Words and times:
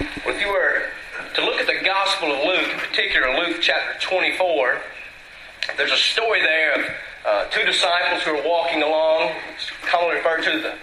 If 0.00 0.40
you 0.40 0.48
were 0.48 0.86
to 1.34 1.44
look 1.44 1.60
at 1.60 1.66
the 1.66 1.84
Gospel 1.84 2.32
of 2.32 2.44
Luke, 2.44 2.68
in 2.68 2.78
particular 2.80 3.36
Luke 3.38 3.58
chapter 3.60 3.94
24, 4.00 4.80
there's 5.76 5.92
a 5.92 5.96
story 5.96 6.40
there 6.40 6.74
of 6.74 6.90
uh, 7.24 7.44
two 7.50 7.64
disciples 7.64 8.22
who 8.22 8.32
are 8.32 8.42
walking 8.42 8.82
along. 8.82 9.30
It's 9.54 9.70
commonly 9.86 10.16
referred 10.16 10.42
to 10.44 10.58
the 10.58 10.74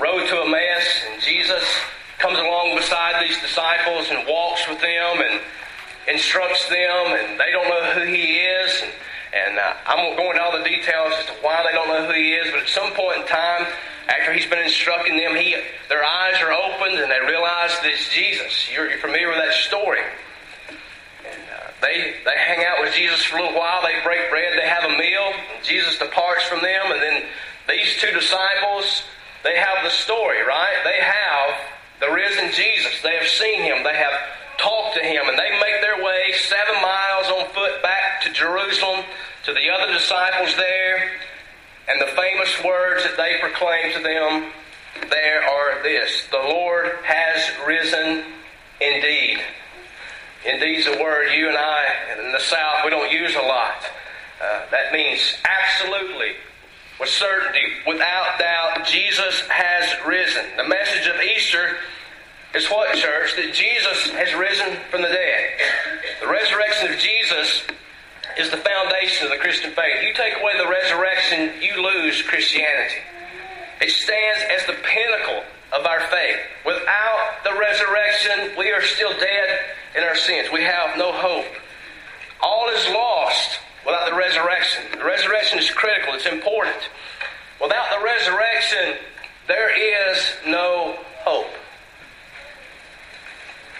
road 0.00 0.26
to 0.28 0.42
Emmaus, 0.42 0.86
and 1.10 1.20
Jesus 1.20 1.64
comes 2.18 2.38
along 2.38 2.76
beside 2.76 3.26
these 3.26 3.40
disciples 3.40 4.06
and 4.10 4.28
walks 4.28 4.68
with 4.68 4.80
them 4.80 5.18
and 5.18 5.40
instructs 6.06 6.68
them, 6.68 7.18
and 7.18 7.40
they 7.40 7.50
don't 7.50 7.68
know 7.68 7.90
who 7.92 8.06
he 8.06 8.38
is. 8.38 8.82
And, 8.82 8.92
and 9.34 9.58
uh, 9.58 9.74
I 9.86 9.96
won't 9.96 10.16
go 10.16 10.30
into 10.30 10.42
all 10.42 10.56
the 10.56 10.64
details 10.64 11.12
as 11.18 11.26
to 11.26 11.32
why 11.42 11.66
they 11.66 11.74
don't 11.74 11.88
know 11.88 12.06
who 12.06 12.12
he 12.12 12.34
is, 12.34 12.52
but 12.52 12.60
at 12.62 12.68
some 12.68 12.92
point 12.92 13.22
in 13.22 13.26
time, 13.26 13.66
after 14.10 14.32
he's 14.32 14.46
been 14.46 14.62
instructing 14.62 15.16
them, 15.16 15.36
he, 15.36 15.54
their 15.88 16.04
eyes 16.04 16.34
are 16.42 16.52
opened 16.52 16.98
and 16.98 17.10
they 17.10 17.20
realize 17.22 17.70
that 17.78 17.90
it's 17.94 18.10
Jesus. 18.10 18.68
You're, 18.72 18.90
you're 18.90 18.98
familiar 18.98 19.28
with 19.28 19.38
that 19.38 19.54
story. 19.54 20.02
And 21.22 21.42
uh, 21.46 21.70
they, 21.80 22.18
they 22.24 22.36
hang 22.36 22.64
out 22.66 22.82
with 22.82 22.92
Jesus 22.92 23.22
for 23.22 23.38
a 23.38 23.42
little 23.42 23.58
while. 23.58 23.82
They 23.82 24.02
break 24.02 24.28
bread. 24.28 24.58
They 24.58 24.66
have 24.66 24.82
a 24.82 24.98
meal. 24.98 25.30
Jesus 25.62 25.96
departs 25.98 26.42
from 26.44 26.60
them. 26.60 26.90
And 26.90 27.00
then 27.00 27.22
these 27.68 28.02
two 28.02 28.10
disciples, 28.10 29.04
they 29.44 29.54
have 29.54 29.84
the 29.84 29.90
story, 29.94 30.42
right? 30.42 30.82
They 30.82 30.98
have 30.98 31.50
the 32.00 32.10
risen 32.10 32.50
Jesus. 32.50 33.00
They 33.02 33.14
have 33.14 33.28
seen 33.28 33.62
him. 33.62 33.84
They 33.84 33.94
have 33.94 34.16
talked 34.58 34.98
to 34.98 35.04
him. 35.06 35.22
And 35.30 35.38
they 35.38 35.50
make 35.62 35.78
their 35.86 36.02
way 36.02 36.34
seven 36.34 36.82
miles 36.82 37.30
on 37.30 37.46
foot 37.54 37.80
back 37.80 38.22
to 38.22 38.32
Jerusalem 38.32 39.04
to 39.44 39.54
the 39.54 39.70
other 39.70 39.92
disciples 39.92 40.56
there. 40.56 41.14
And 41.90 42.00
the 42.00 42.14
famous 42.14 42.62
words 42.62 43.02
that 43.02 43.16
they 43.16 43.38
proclaim 43.40 43.92
to 43.94 44.02
them 44.02 44.52
there 45.08 45.42
are 45.42 45.82
this 45.82 46.24
The 46.30 46.36
Lord 46.36 46.86
has 47.02 47.50
risen 47.66 48.24
indeed. 48.80 49.40
Indeed 50.46 50.78
is 50.78 50.86
a 50.86 51.02
word 51.02 51.32
you 51.34 51.48
and 51.48 51.56
I 51.56 51.86
in 52.16 52.32
the 52.32 52.38
South 52.38 52.84
we 52.84 52.90
don't 52.90 53.10
use 53.10 53.34
a 53.34 53.42
lot. 53.42 53.82
Uh, 54.40 54.62
that 54.70 54.92
means 54.92 55.20
absolutely, 55.44 56.32
with 57.00 57.08
certainty, 57.08 57.66
without 57.86 58.38
doubt, 58.38 58.86
Jesus 58.86 59.40
has 59.48 60.06
risen. 60.06 60.44
The 60.56 60.68
message 60.68 61.08
of 61.08 61.20
Easter 61.20 61.76
is 62.54 62.68
what, 62.68 62.96
church? 62.96 63.34
That 63.34 63.52
Jesus 63.52 64.10
has 64.10 64.32
risen 64.34 64.78
from 64.90 65.02
the 65.02 65.08
dead. 65.08 65.50
The 66.20 66.28
resurrection 66.28 66.92
of 66.92 66.98
Jesus 66.98 67.64
is 68.40 68.50
the 68.50 68.56
foundation 68.56 69.26
of 69.26 69.30
the 69.30 69.38
Christian 69.38 69.70
faith. 69.72 70.02
You 70.02 70.14
take 70.14 70.34
away 70.40 70.56
the 70.56 70.68
resurrection, 70.68 71.52
you 71.60 71.82
lose 71.82 72.22
Christianity. 72.22 72.96
It 73.80 73.90
stands 73.90 74.40
as 74.56 74.66
the 74.66 74.80
pinnacle 74.82 75.44
of 75.76 75.84
our 75.84 76.00
faith. 76.08 76.38
Without 76.64 77.44
the 77.44 77.52
resurrection, 77.52 78.56
we 78.56 78.72
are 78.72 78.82
still 78.82 79.12
dead 79.18 79.58
in 79.94 80.04
our 80.04 80.16
sins. 80.16 80.48
We 80.52 80.62
have 80.62 80.96
no 80.96 81.12
hope. 81.12 81.52
All 82.42 82.68
is 82.70 82.88
lost 82.88 83.60
without 83.84 84.08
the 84.08 84.16
resurrection. 84.16 84.84
The 84.96 85.04
resurrection 85.04 85.58
is 85.58 85.70
critical, 85.70 86.14
it's 86.14 86.26
important. 86.26 86.80
Without 87.60 87.90
the 87.90 88.02
resurrection, 88.02 89.04
there 89.48 89.68
is 89.68 90.18
no 90.46 90.96
hope. 91.24 91.52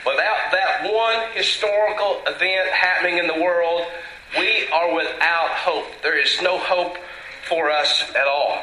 Without 0.04 0.52
that 0.52 0.90
one 0.92 1.34
historical 1.34 2.20
event 2.26 2.68
happening 2.72 3.18
in 3.18 3.26
the 3.26 3.40
world, 3.42 3.84
we 4.38 4.68
are 4.68 4.94
without 4.94 5.50
hope. 5.50 5.86
There 6.02 6.20
is 6.20 6.40
no 6.42 6.58
hope 6.58 6.96
for 7.48 7.70
us 7.70 8.04
at 8.14 8.26
all. 8.26 8.62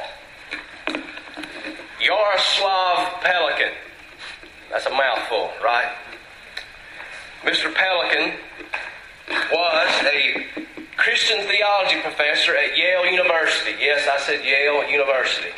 Jaroslav 2.00 3.22
Pelikan. 3.22 3.74
That's 4.70 4.86
a 4.86 4.92
mouthful, 4.92 5.52
right? 5.64 5.92
Mr. 7.44 7.74
Pelikan 7.74 8.34
was 9.52 9.90
a 10.06 10.46
Christian 10.96 11.46
theology 11.48 12.00
professor 12.02 12.56
at 12.56 12.78
Yale 12.78 13.06
University. 13.06 13.76
Yes, 13.80 14.08
I 14.12 14.20
said 14.20 14.44
Yale 14.44 14.90
University. 14.90 15.52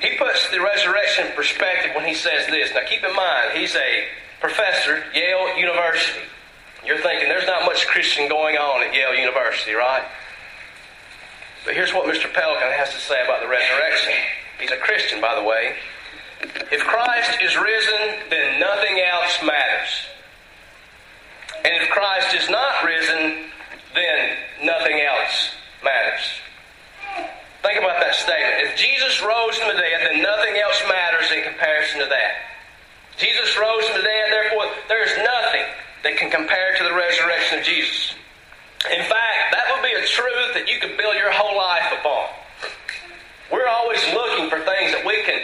He 0.00 0.16
puts 0.16 0.50
the 0.50 0.60
resurrection 0.60 1.26
perspective 1.34 1.92
when 1.94 2.06
he 2.06 2.14
says 2.14 2.46
this. 2.46 2.70
Now 2.74 2.80
keep 2.88 3.04
in 3.04 3.14
mind, 3.14 3.58
he's 3.58 3.74
a 3.76 4.04
professor, 4.40 5.04
Yale 5.14 5.58
University. 5.58 6.20
You're 6.86 6.98
thinking 6.98 7.28
there's 7.28 7.46
not 7.46 7.64
much 7.64 7.86
Christian 7.86 8.28
going 8.28 8.56
on 8.56 8.82
at 8.82 8.94
Yale 8.94 9.14
University, 9.14 9.72
right? 9.72 10.04
But 11.64 11.74
here's 11.74 11.92
what 11.92 12.06
Mr. 12.06 12.32
Pelikan 12.32 12.72
has 12.72 12.92
to 12.94 13.00
say 13.00 13.22
about 13.22 13.42
the 13.42 13.48
resurrection. 13.48 14.12
He's 14.58 14.70
a 14.70 14.78
Christian, 14.78 15.20
by 15.20 15.34
the 15.34 15.42
way. 15.42 15.76
If 16.72 16.80
Christ 16.84 17.36
is 17.42 17.56
risen, 17.56 18.30
then 18.30 18.60
nothing 18.60 19.00
else 19.00 19.38
matters. 19.44 19.92
And 21.64 21.74
if 21.82 21.90
Christ 21.90 22.34
is 22.34 22.48
not 22.48 22.84
risen, 22.84 23.50
then 23.94 24.36
nothing 24.64 25.00
else 25.00 25.52
matters. 25.84 26.24
Think 27.62 27.78
about 27.78 28.00
that 28.00 28.14
statement. 28.14 28.72
If 28.72 28.76
Jesus 28.76 29.20
rose 29.20 29.56
from 29.58 29.68
the 29.68 29.82
dead, 29.82 30.00
then 30.00 30.22
nothing 30.22 30.56
else 30.56 30.80
matters 30.88 31.30
in 31.30 31.44
comparison 31.44 32.00
to 32.00 32.06
that. 32.06 32.32
Jesus 33.18 33.52
rose 33.60 33.84
from 33.84 34.00
the 34.00 34.08
dead, 34.08 34.32
therefore, 34.32 34.64
there's 34.88 35.12
nothing 35.18 35.68
that 36.02 36.16
can 36.16 36.30
compare 36.30 36.76
to 36.78 36.84
the 36.84 36.94
resurrection 36.94 37.58
of 37.58 37.64
Jesus. 37.64 38.14
In 38.88 39.04
fact, 39.04 39.52
that 39.52 39.68
would 39.72 39.82
be 39.84 39.92
a 39.92 40.04
truth 40.06 40.54
that 40.54 40.64
you 40.68 40.80
could 40.80 40.96
build 40.96 41.14
your 41.16 41.30
whole 41.32 41.56
life 41.56 41.92
upon. 42.00 42.28
We're 43.52 43.68
always 43.68 44.00
looking 44.14 44.48
for 44.48 44.56
things 44.64 44.92
that 44.96 45.04
we 45.04 45.20
can 45.22 45.42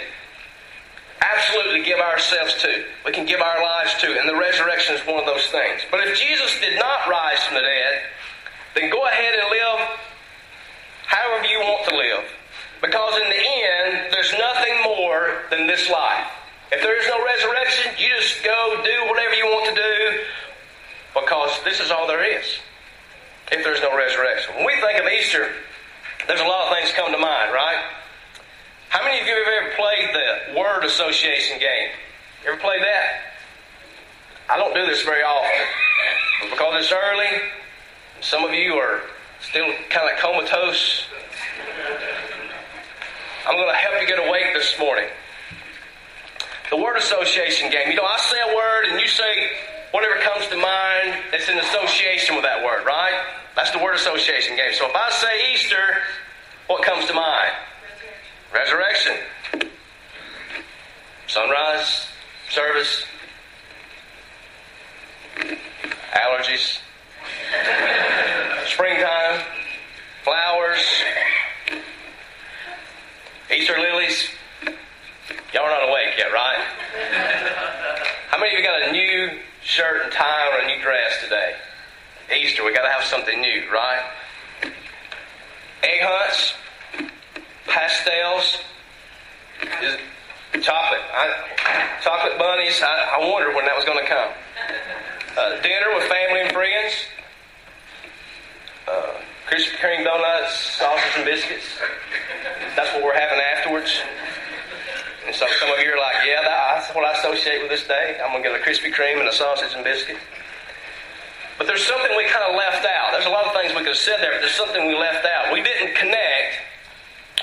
absolutely 1.21 1.83
give 1.85 1.99
ourselves 2.01 2.55
to. 2.63 2.85
We 3.05 3.13
can 3.13 3.27
give 3.27 3.41
our 3.41 3.61
lives 3.61 3.93
to. 4.01 4.09
And 4.19 4.29
the 4.29 4.37
resurrection 4.37 4.95
is 4.95 5.05
one 5.05 5.21
of 5.21 5.27
those 5.27 5.47
things. 5.53 5.83
But 5.91 6.01
if 6.07 6.17
Jesus 6.17 6.53
did 6.61 6.79
not 6.79 7.09
rise 7.09 7.43
from 7.45 7.61
the 7.61 7.67
dead, 7.67 7.95
then 8.75 8.91
go 8.91 9.05
ahead 9.05 9.35
and 9.37 9.47
live 9.51 9.81
however 11.05 11.45
you 11.45 11.61
want 11.61 11.89
to 11.89 11.97
live. 11.97 12.25
Because 12.81 13.15
in 13.21 13.29
the 13.29 13.43
end, 13.43 14.13
there's 14.13 14.33
nothing 14.39 14.77
more 14.85 15.45
than 15.51 15.67
this 15.67 15.91
life. 15.91 16.29
If 16.73 16.83
there 16.83 16.99
is 16.99 17.07
no 17.09 17.25
resurrection, 17.25 17.93
you 17.99 18.09
just 18.21 18.43
go 18.45 18.81
do 18.85 18.97
whatever 19.09 19.35
you 19.35 19.47
want 19.47 19.67
to 19.71 19.75
do 19.75 19.96
because 21.27 21.51
this 21.65 21.81
is 21.81 21.91
all 21.91 22.07
there 22.07 22.23
is. 22.23 22.47
If 23.51 23.65
there's 23.65 23.81
no 23.81 23.97
resurrection. 23.97 24.55
When 24.55 24.65
we 24.65 24.75
think 24.81 25.01
of 25.01 25.07
Easter, 25.11 25.51
there's 26.29 26.41
a 26.41 26.45
lot 26.45 26.71
of 26.71 26.79
things 26.79 26.93
come 26.95 27.11
to 27.11 27.19
mind, 27.19 27.53
right? 27.53 27.83
How 28.91 29.03
many 29.05 29.21
of 29.21 29.27
you 29.27 29.35
have 29.35 29.65
ever 29.65 29.75
played 29.75 30.09
the 30.15 30.59
word 30.59 30.85
association 30.85 31.59
game? 31.59 31.91
Ever 32.47 32.57
played 32.59 32.83
that? 32.83 33.23
I 34.49 34.57
don't 34.57 34.73
do 34.73 34.87
this 34.87 35.03
very 35.03 35.23
often. 35.23 35.67
But 36.43 36.51
because 36.51 36.85
it's 36.85 36.93
early, 36.93 37.43
some 38.21 38.45
of 38.45 38.53
you 38.53 38.75
are 38.75 39.03
still 39.41 39.67
kind 39.91 40.09
of 40.09 40.19
comatose. 40.21 41.07
I'm 43.49 43.57
going 43.57 43.69
to 43.69 43.75
help 43.75 44.01
you 44.01 44.07
get 44.07 44.25
awake 44.25 44.55
this 44.55 44.79
morning. 44.79 45.09
The 46.71 46.77
word 46.77 46.97
association 46.97 47.71
game. 47.71 47.91
You 47.91 47.97
know, 47.97 48.05
I 48.05 48.19
say 48.19 48.39
a 48.49 48.55
word 48.55 48.87
and 48.91 49.01
you 49.01 49.09
say 49.09 49.51
whatever 49.97 50.21
comes 50.21 50.47
to 50.49 50.57
mind 50.57 51.25
that's 51.31 51.49
in 51.49 51.57
association 51.57 52.35
with 52.35 52.45
that 52.45 52.63
word, 52.63 52.85
right? 52.85 53.19
That's 53.55 53.71
the 53.71 53.79
word 53.79 53.95
association 53.95 54.55
game. 54.55 54.75
So 54.75 54.85
if 54.87 54.95
I 54.95 55.11
say 55.11 55.55
Easter, 55.55 56.03
what 56.67 56.83
comes 56.83 57.07
to 57.07 57.15
mind? 57.15 57.53
Resurrection. 58.53 59.17
Sunrise, 61.29 62.09
service, 62.51 63.07
allergies, 66.13 66.79
springtime, 68.67 69.41
flowers, 70.25 70.85
Easter 73.51 73.79
lilies. 73.79 74.29
Y'all 75.55 75.65
are 75.65 75.71
not 75.71 75.89
awake 75.89 76.19
yet, 76.19 76.31
right? 76.35 76.59
How 78.29 78.39
many 78.39 78.53
of 78.53 78.61
you 78.61 78.67
got 78.67 78.91
a 78.91 78.93
new 78.93 79.39
shirt 79.67 80.05
and 80.05 80.06
tie 80.17 80.49
or 80.53 80.65
a 80.65 80.67
new 80.67 80.83
dress 80.83 81.23
today? 81.23 81.55
Easter, 82.35 82.65
we 82.65 82.73
got 82.75 82.83
to 82.83 82.91
have 82.91 83.05
something 83.05 83.41
new, 83.41 83.63
right? 83.73 84.03
Egg 85.83 86.01
hunts, 86.03 86.55
pastels, 87.67 88.59
is 89.83 89.97
chocolate. 90.65 91.01
I, 91.13 92.01
chocolate 92.03 92.39
bunnies. 92.39 92.81
I, 92.83 93.19
I 93.21 93.31
wondered 93.31 93.55
when 93.55 93.65
that 93.67 93.77
was 93.77 93.85
going 93.85 94.03
to 94.03 94.09
come. 94.09 94.31
Uh, 95.37 95.61
dinner 95.63 95.95
with 95.95 96.05
family 96.05 96.41
and 96.41 96.53
friends. 96.53 96.95
Uh, 98.89 99.21
Krispy 99.49 99.77
Kreme 99.79 100.05
donuts, 100.05 100.77
sausage 100.77 101.13
and 101.17 101.25
biscuits. 101.25 101.67
That's 102.75 102.93
what 102.95 103.05
we're 103.05 103.15
having 103.15 103.39
afterwards. 103.39 104.01
So 105.37 105.47
some 105.61 105.69
of 105.71 105.79
you 105.85 105.93
are 105.93 106.01
like, 106.01 106.25
yeah, 106.25 106.41
that's 106.43 106.89
what 106.97 107.05
I 107.05 107.13
associate 107.21 107.61
with 107.61 107.71
this 107.71 107.87
day. 107.87 108.19
I'm 108.25 108.33
going 108.33 108.43
to 108.43 108.49
get 108.49 108.57
a 108.57 108.65
Krispy 108.65 108.93
Kreme 108.93 109.21
and 109.21 109.29
a 109.29 109.33
sausage 109.33 109.77
and 109.77 109.85
biscuit. 109.85 110.17
But 111.59 111.67
there's 111.67 111.85
something 111.85 112.11
we 112.17 112.25
kind 112.25 112.45
of 112.49 112.57
left 112.57 112.85
out. 112.85 113.13
There's 113.13 113.27
a 113.27 113.33
lot 113.33 113.45
of 113.45 113.53
things 113.53 113.73
we 113.73 113.85
could 113.85 113.97
have 113.97 114.01
said 114.01 114.21
there, 114.21 114.33
but 114.33 114.41
there's 114.41 114.57
something 114.57 114.87
we 114.87 114.97
left 114.97 115.25
out. 115.25 115.53
We 115.53 115.63
didn't 115.63 115.95
connect 115.95 116.67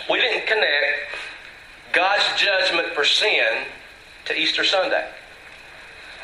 we 0.10 0.19
didn't 0.19 0.48
connect 0.48 1.16
God's 1.94 2.24
judgment 2.36 2.88
for 2.94 3.06
sin 3.06 3.66
to 4.25 4.34
Easter 4.36 4.63
Sunday. 4.63 5.07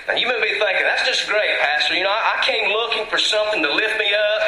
And 0.09 0.19
you 0.19 0.27
may 0.27 0.41
be 0.41 0.59
thinking, 0.59 0.83
that's 0.83 1.05
just 1.05 1.27
great, 1.27 1.59
Pastor. 1.61 1.93
You 1.93 2.03
know, 2.03 2.09
I, 2.09 2.39
I 2.39 2.45
came 2.45 2.71
looking 2.71 3.05
for 3.05 3.19
something 3.19 3.61
to 3.61 3.73
lift 3.73 3.97
me 3.99 4.11
up, 4.11 4.41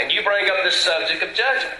and 0.00 0.12
you 0.12 0.22
bring 0.22 0.48
up 0.48 0.62
this 0.62 0.76
subject 0.76 1.22
of 1.22 1.34
judgment. 1.34 1.74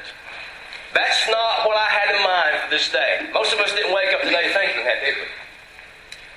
That's 0.93 1.29
not 1.29 1.67
what 1.67 1.77
I 1.77 1.87
had 1.87 2.17
in 2.17 2.23
mind 2.23 2.65
for 2.65 2.71
this 2.71 2.91
day. 2.91 3.29
Most 3.33 3.53
of 3.53 3.61
us 3.61 3.73
didn't 3.73 3.95
wake 3.95 4.13
up 4.13 4.23
today 4.23 4.51
thinking 4.53 4.85
that, 4.85 5.01
did 5.05 5.15
we? 5.15 5.29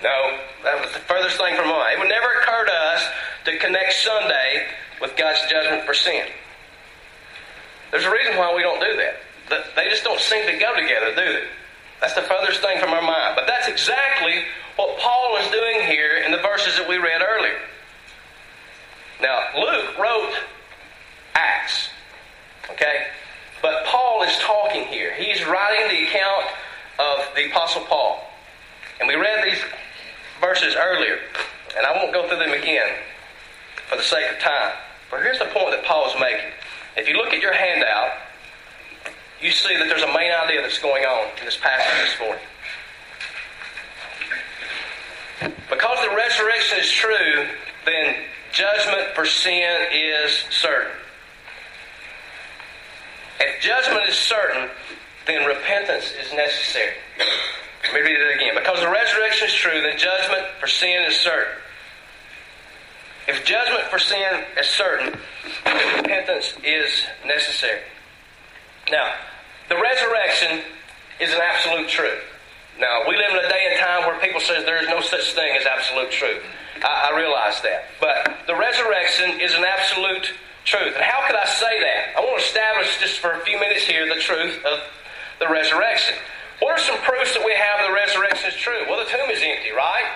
No, 0.03 0.37
that 0.63 0.81
was 0.81 0.91
the 0.93 0.99
furthest 0.99 1.37
thing 1.37 1.55
from 1.55 1.69
mine. 1.69 1.93
It 1.93 1.99
would 1.99 2.09
never 2.09 2.27
occur 2.39 2.65
to 2.65 2.77
us 2.93 3.07
to 3.45 3.57
connect 3.57 3.93
Sunday 3.93 4.67
with 5.01 5.15
God's 5.15 5.41
judgment 5.49 5.85
for 5.85 5.93
sin. 5.93 6.27
There's 7.91 8.05
a 8.05 8.11
reason 8.11 8.37
why 8.37 8.53
we 8.53 8.61
don't 8.61 8.79
do 8.79 8.97
that. 8.97 9.73
They 9.75 9.89
just 9.89 10.03
don't 10.03 10.19
seem 10.19 10.45
to 10.45 10.57
go 10.57 10.75
together, 10.75 11.15
do 11.15 11.33
they? 11.33 11.47
That's 12.01 12.15
the 12.15 12.21
furthest 12.21 12.61
thing 12.61 12.79
from 12.79 12.91
our 12.91 13.01
mind. 13.01 13.35
But 13.35 13.47
that's 13.47 13.67
exactly 13.67 14.43
what 14.75 14.97
Paul 14.99 15.37
is 15.37 15.47
doing 15.51 15.81
here 15.87 16.17
in 16.17 16.31
the 16.31 16.39
verses 16.39 16.75
that 16.77 16.87
we 16.87 16.97
read 16.97 17.21
earlier. 17.21 17.59
Now, 19.21 19.39
Luke 19.55 19.97
wrote 19.97 20.33
Acts. 21.35 21.89
Okay? 22.71 23.07
But 23.63 23.85
Paul 23.85 24.23
is 24.23 24.37
talking 24.39 24.83
here. 24.87 25.15
He's 25.15 25.47
writing 25.47 25.87
the 25.87 26.03
account 26.03 26.45
of 26.99 27.33
the 27.33 27.49
Apostle 27.49 27.83
Paul. 27.85 28.21
And 28.99 29.07
we 29.07 29.15
read 29.15 29.43
these 29.45 29.57
verses 30.41 30.75
earlier, 30.75 31.17
and 31.77 31.85
I 31.85 31.93
won't 31.93 32.13
go 32.13 32.27
through 32.27 32.39
them 32.39 32.51
again 32.51 32.91
for 33.87 33.95
the 33.95 34.03
sake 34.03 34.29
of 34.29 34.39
time. 34.39 34.73
But 35.09 35.21
here's 35.21 35.39
the 35.39 35.45
point 35.45 35.71
that 35.71 35.85
Paul 35.85 36.07
is 36.07 36.13
making. 36.19 36.51
If 36.97 37.07
you 37.07 37.15
look 37.15 37.33
at 37.33 37.41
your 37.41 37.53
handout, 37.53 38.11
you 39.41 39.49
see 39.49 39.77
that 39.77 39.87
there's 39.87 40.03
a 40.03 40.07
main 40.07 40.31
idea 40.31 40.61
that's 40.61 40.79
going 40.79 41.05
on 41.05 41.29
in 41.39 41.45
this 41.45 41.57
passage 41.57 42.09
this 42.09 42.19
morning. 42.19 42.43
Because 45.69 45.99
the 46.01 46.13
resurrection 46.13 46.79
is 46.79 46.91
true, 46.91 47.47
then 47.85 48.15
judgment 48.51 49.15
for 49.15 49.25
sin 49.25 49.87
is 49.93 50.31
certain. 50.49 50.91
If 53.43 53.61
judgment 53.61 54.07
is 54.07 54.15
certain, 54.15 54.69
then 55.27 55.45
repentance 55.45 56.13
is 56.15 56.31
necessary. 56.33 56.95
Let 57.83 57.93
me 57.93 57.99
read 57.99 58.19
it 58.19 58.35
again. 58.35 58.55
Because 58.55 58.79
the 58.79 58.89
resurrection 58.89 59.47
is 59.47 59.53
true, 59.53 59.81
then 59.81 59.97
judgment 59.97 60.47
for 60.61 60.67
sin 60.67 61.03
is 61.05 61.15
certain. 61.17 61.59
If 63.27 63.43
judgment 63.43 63.83
for 63.91 63.99
sin 63.99 64.43
is 64.57 64.67
certain, 64.67 65.19
then 65.65 65.97
repentance 65.97 66.53
is 66.63 66.89
necessary. 67.25 67.81
Now, 68.89 69.13
the 69.67 69.75
resurrection 69.75 70.61
is 71.19 71.33
an 71.33 71.41
absolute 71.41 71.89
truth. 71.89 72.23
Now, 72.79 73.03
we 73.07 73.17
live 73.17 73.31
in 73.31 73.45
a 73.45 73.49
day 73.49 73.67
and 73.71 73.79
time 73.79 74.07
where 74.07 74.19
people 74.19 74.39
say 74.39 74.63
there 74.63 74.81
is 74.81 74.87
no 74.87 75.01
such 75.01 75.33
thing 75.33 75.55
as 75.59 75.65
absolute 75.65 76.11
truth. 76.11 76.43
I, 76.81 77.11
I 77.11 77.17
realize 77.17 77.61
that. 77.61 77.85
But 77.99 78.47
the 78.47 78.55
resurrection 78.55 79.39
is 79.39 79.53
an 79.53 79.63
absolute 79.63 80.31
truth. 80.65 80.95
And 80.95 81.03
how 81.03 81.25
could 81.27 81.35
I 81.35 81.45
say 81.45 81.79
that? 81.79 82.17
I 82.17 82.19
want 82.21 82.39
to 82.39 82.45
establish 82.45 82.99
just 82.99 83.19
for 83.19 83.31
a 83.31 83.39
few 83.43 83.59
minutes 83.59 83.83
here 83.83 84.07
the 84.07 84.19
truth 84.19 84.63
of 84.65 84.79
the 85.39 85.47
resurrection. 85.47 86.15
What 86.59 86.79
are 86.79 86.83
some 86.83 86.97
proofs 87.03 87.33
that 87.35 87.43
we 87.43 87.51
have 87.51 87.83
the 87.87 87.93
resurrection 87.93 88.49
is 88.51 88.55
true? 88.55 88.87
Well, 88.87 89.03
the 89.03 89.09
tomb 89.11 89.27
is 89.27 89.43
empty, 89.43 89.75
right? 89.75 90.07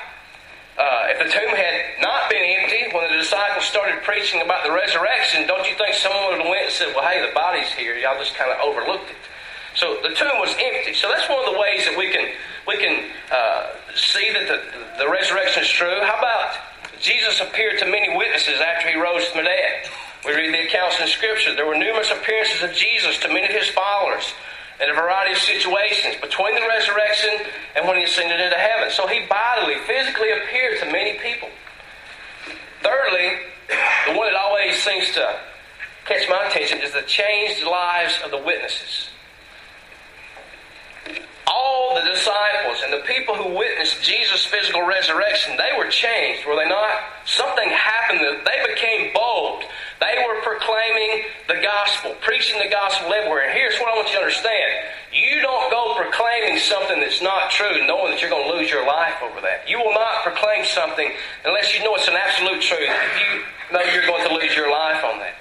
Uh, 0.78 1.12
if 1.12 1.18
the 1.18 1.28
tomb 1.28 1.52
had 1.58 2.00
not 2.00 2.30
been 2.30 2.46
empty 2.62 2.94
when 2.94 3.10
the 3.10 3.18
disciples 3.18 3.66
started 3.66 3.98
preaching 4.04 4.42
about 4.46 4.64
the 4.64 4.72
resurrection, 4.72 5.48
don't 5.50 5.68
you 5.68 5.74
think 5.76 5.98
someone 5.98 6.30
would 6.30 6.40
have 6.40 6.48
went 6.48 6.70
and 6.70 6.74
said, 6.74 6.94
"Well, 6.94 7.04
hey, 7.04 7.20
the 7.20 7.34
body's 7.34 7.68
here. 7.74 7.98
Y'all 7.98 8.18
just 8.22 8.36
kind 8.36 8.54
of 8.54 8.62
overlooked 8.62 9.10
it." 9.10 9.18
So 9.74 9.98
the 10.06 10.14
tomb 10.14 10.38
was 10.38 10.54
empty. 10.54 10.94
So 10.94 11.10
that's 11.10 11.28
one 11.28 11.42
of 11.42 11.52
the 11.52 11.60
ways 11.60 11.84
that 11.90 11.98
we 11.98 12.14
can 12.14 12.30
we 12.70 12.78
can 12.78 13.10
uh, 13.34 13.74
see 13.98 14.30
that 14.34 14.46
the, 14.46 15.04
the 15.04 15.10
resurrection 15.10 15.64
is 15.64 15.70
true. 15.70 15.98
How 16.06 16.22
about 16.22 16.56
Jesus 17.02 17.42
appeared 17.42 17.80
to 17.80 17.86
many 17.86 18.16
witnesses 18.16 18.62
after 18.62 18.88
he 18.88 18.96
rose 18.96 19.26
from 19.34 19.44
the 19.44 19.50
dead? 19.50 19.90
We 20.25 20.34
read 20.34 20.54
the 20.54 20.68
accounts 20.68 21.00
in 21.00 21.08
Scripture. 21.08 21.56
There 21.56 21.66
were 21.66 21.78
numerous 21.78 22.12
appearances 22.12 22.64
of 22.64 22.74
Jesus 22.74 23.18
to 23.19 23.28
many 23.28 23.46
of 23.46 23.52
his 23.52 23.69
followers 23.69 24.34
in 24.81 24.90
a 24.90 24.94
variety 24.94 25.34
of 25.34 25.40
situations 25.40 26.16
between 26.22 26.56
the 26.56 26.68
resurrection 26.68 27.30
and 27.75 27.88
when 27.88 27.98
he 27.98 28.04
ascended 28.04 28.40
into 28.40 28.58
heaven. 28.58 28.92
So 28.92 29.08
he 29.08 29.25
bodily, 29.28 29.75
physically 29.86 30.30
appeared 30.31 30.80
to 30.80 30.86
many 30.92 31.18
people. 31.19 31.50
Thirdly, 32.81 33.38
the 34.08 34.14
one 34.14 34.31
that 34.31 34.40
always 34.40 34.81
seems 34.81 35.12
to 35.14 35.40
catch 36.06 36.28
my 36.30 36.48
attention 36.48 36.80
is 36.81 36.94
the 36.94 37.02
changed 37.04 37.63
lives 37.63 38.20
of 38.24 38.31
the 38.31 38.38
witnesses 38.38 39.10
all 41.48 41.96
the 41.96 42.04
disciples 42.10 42.84
and 42.84 42.94
the 42.94 43.04
people 43.08 43.36
who 43.36 43.56
witnessed 43.56 44.04
Jesus' 44.04 44.46
physical 44.46 44.86
resurrection, 44.86 45.58
they 45.58 45.72
were 45.78 45.90
changed, 45.90 46.46
were 46.46 46.56
they 46.56 46.68
not? 46.68 46.92
Something 47.26 47.70
happened 47.70 48.20
they 48.20 48.60
became 48.74 49.14
bold. 49.14 49.64
They 50.00 50.24
were 50.28 50.42
proclaiming 50.42 51.26
the 51.48 51.60
gospel, 51.64 52.16
preaching 52.22 52.60
the 52.60 52.70
gospel 52.70 53.12
everywhere. 53.12 53.50
And 53.50 53.54
here's 53.54 53.80
what 53.80 53.90
I 53.92 53.96
want 53.96 54.08
you 54.10 54.16
to 54.16 54.22
understand. 54.22 54.72
You 55.12 55.42
don't 55.42 55.72
go 55.72 55.96
proclaiming 55.98 56.60
something 56.60 57.00
that's 57.00 57.22
not 57.22 57.50
true, 57.50 57.88
knowing 57.88 58.12
that 58.12 58.22
you're 58.22 58.30
going 58.30 58.46
to 58.46 58.54
lose 58.58 58.70
your 58.70 58.86
life 58.86 59.16
over 59.24 59.42
that. 59.42 59.66
You 59.68 59.80
will 59.80 59.94
not 59.94 60.22
proclaim 60.22 60.66
something 60.66 61.10
unless 61.46 61.74
you 61.74 61.84
know 61.84 61.96
it's 61.96 62.08
an 62.08 62.14
absolute 62.14 62.62
truth. 62.62 62.86
If 62.86 63.16
you 63.18 63.74
know 63.74 63.82
you're 63.94 64.06
going 64.06 64.28
to 64.28 64.36
lose 64.36 64.56
your 64.56 64.70
life 64.70 65.04
on 65.04 65.20
that. 65.20 65.34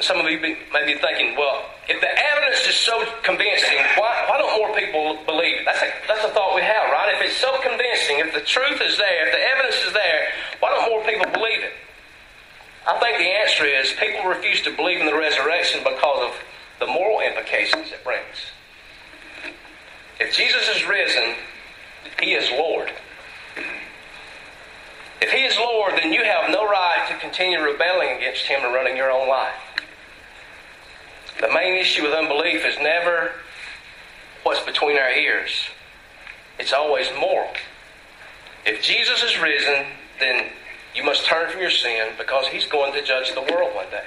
Some 0.00 0.18
of 0.18 0.30
you 0.30 0.40
may 0.40 0.56
be 0.86 0.94
thinking, 0.98 1.36
well, 1.36 1.64
if 1.88 2.00
the 2.00 2.08
evidence 2.08 2.66
is 2.66 2.74
so 2.74 3.04
convincing, 3.22 3.76
why, 3.96 4.24
why 4.28 4.38
don't 4.38 4.56
more 4.58 4.74
people 4.74 5.18
believe 5.26 5.60
it? 5.60 5.64
That's 5.64 5.82
a, 5.82 5.90
that's 6.08 6.24
a 6.24 6.30
thought 6.30 6.54
we 6.54 6.62
have, 6.62 6.90
right? 6.90 7.14
If 7.14 7.22
it's 7.22 7.36
so 7.36 7.52
convincing, 7.60 8.18
if 8.18 8.32
the 8.32 8.40
truth 8.40 8.80
is 8.80 8.96
there, 8.96 9.26
if 9.26 9.32
the 9.32 9.42
evidence 9.42 9.84
is 9.84 9.92
there, 9.92 10.32
why 10.60 10.70
don't 10.70 10.90
more 10.90 11.04
people 11.04 11.30
believe 11.32 11.62
it? 11.62 11.72
I 12.86 12.98
think 12.98 13.18
the 13.18 13.30
answer 13.30 13.64
is 13.64 13.92
people 14.00 14.28
refuse 14.28 14.62
to 14.62 14.74
believe 14.74 15.00
in 15.00 15.06
the 15.06 15.14
resurrection 15.14 15.80
because 15.84 16.30
of 16.30 16.34
the 16.80 16.86
moral 16.86 17.20
implications 17.20 17.92
it 17.92 18.02
brings. 18.02 18.50
If 20.18 20.34
Jesus 20.34 20.68
is 20.68 20.86
risen, 20.86 21.34
he 22.20 22.34
is 22.34 22.50
Lord. 22.50 22.90
If 25.20 25.30
he 25.30 25.44
is 25.44 25.56
Lord, 25.56 25.94
then 25.96 26.12
you 26.12 26.24
have 26.24 26.50
no 26.50 26.64
right 26.66 27.06
to 27.08 27.16
continue 27.18 27.60
rebelling 27.60 28.16
against 28.16 28.46
him 28.46 28.64
and 28.64 28.74
running 28.74 28.96
your 28.96 29.10
own 29.10 29.28
life. 29.28 29.54
The 31.42 31.52
main 31.52 31.74
issue 31.74 32.04
with 32.04 32.12
unbelief 32.12 32.64
is 32.64 32.78
never 32.78 33.32
what's 34.44 34.64
between 34.64 34.96
our 34.96 35.10
ears, 35.10 35.50
it's 36.58 36.72
always 36.72 37.08
moral. 37.18 37.50
If 38.64 38.80
Jesus 38.80 39.24
is 39.24 39.36
risen, 39.40 39.86
then 40.20 40.50
you 40.94 41.02
must 41.02 41.26
turn 41.26 41.50
from 41.50 41.60
your 41.60 41.70
sin 41.70 42.12
because 42.16 42.46
he's 42.46 42.66
going 42.66 42.92
to 42.92 43.02
judge 43.02 43.34
the 43.34 43.42
world 43.42 43.74
one 43.74 43.90
day. 43.90 44.04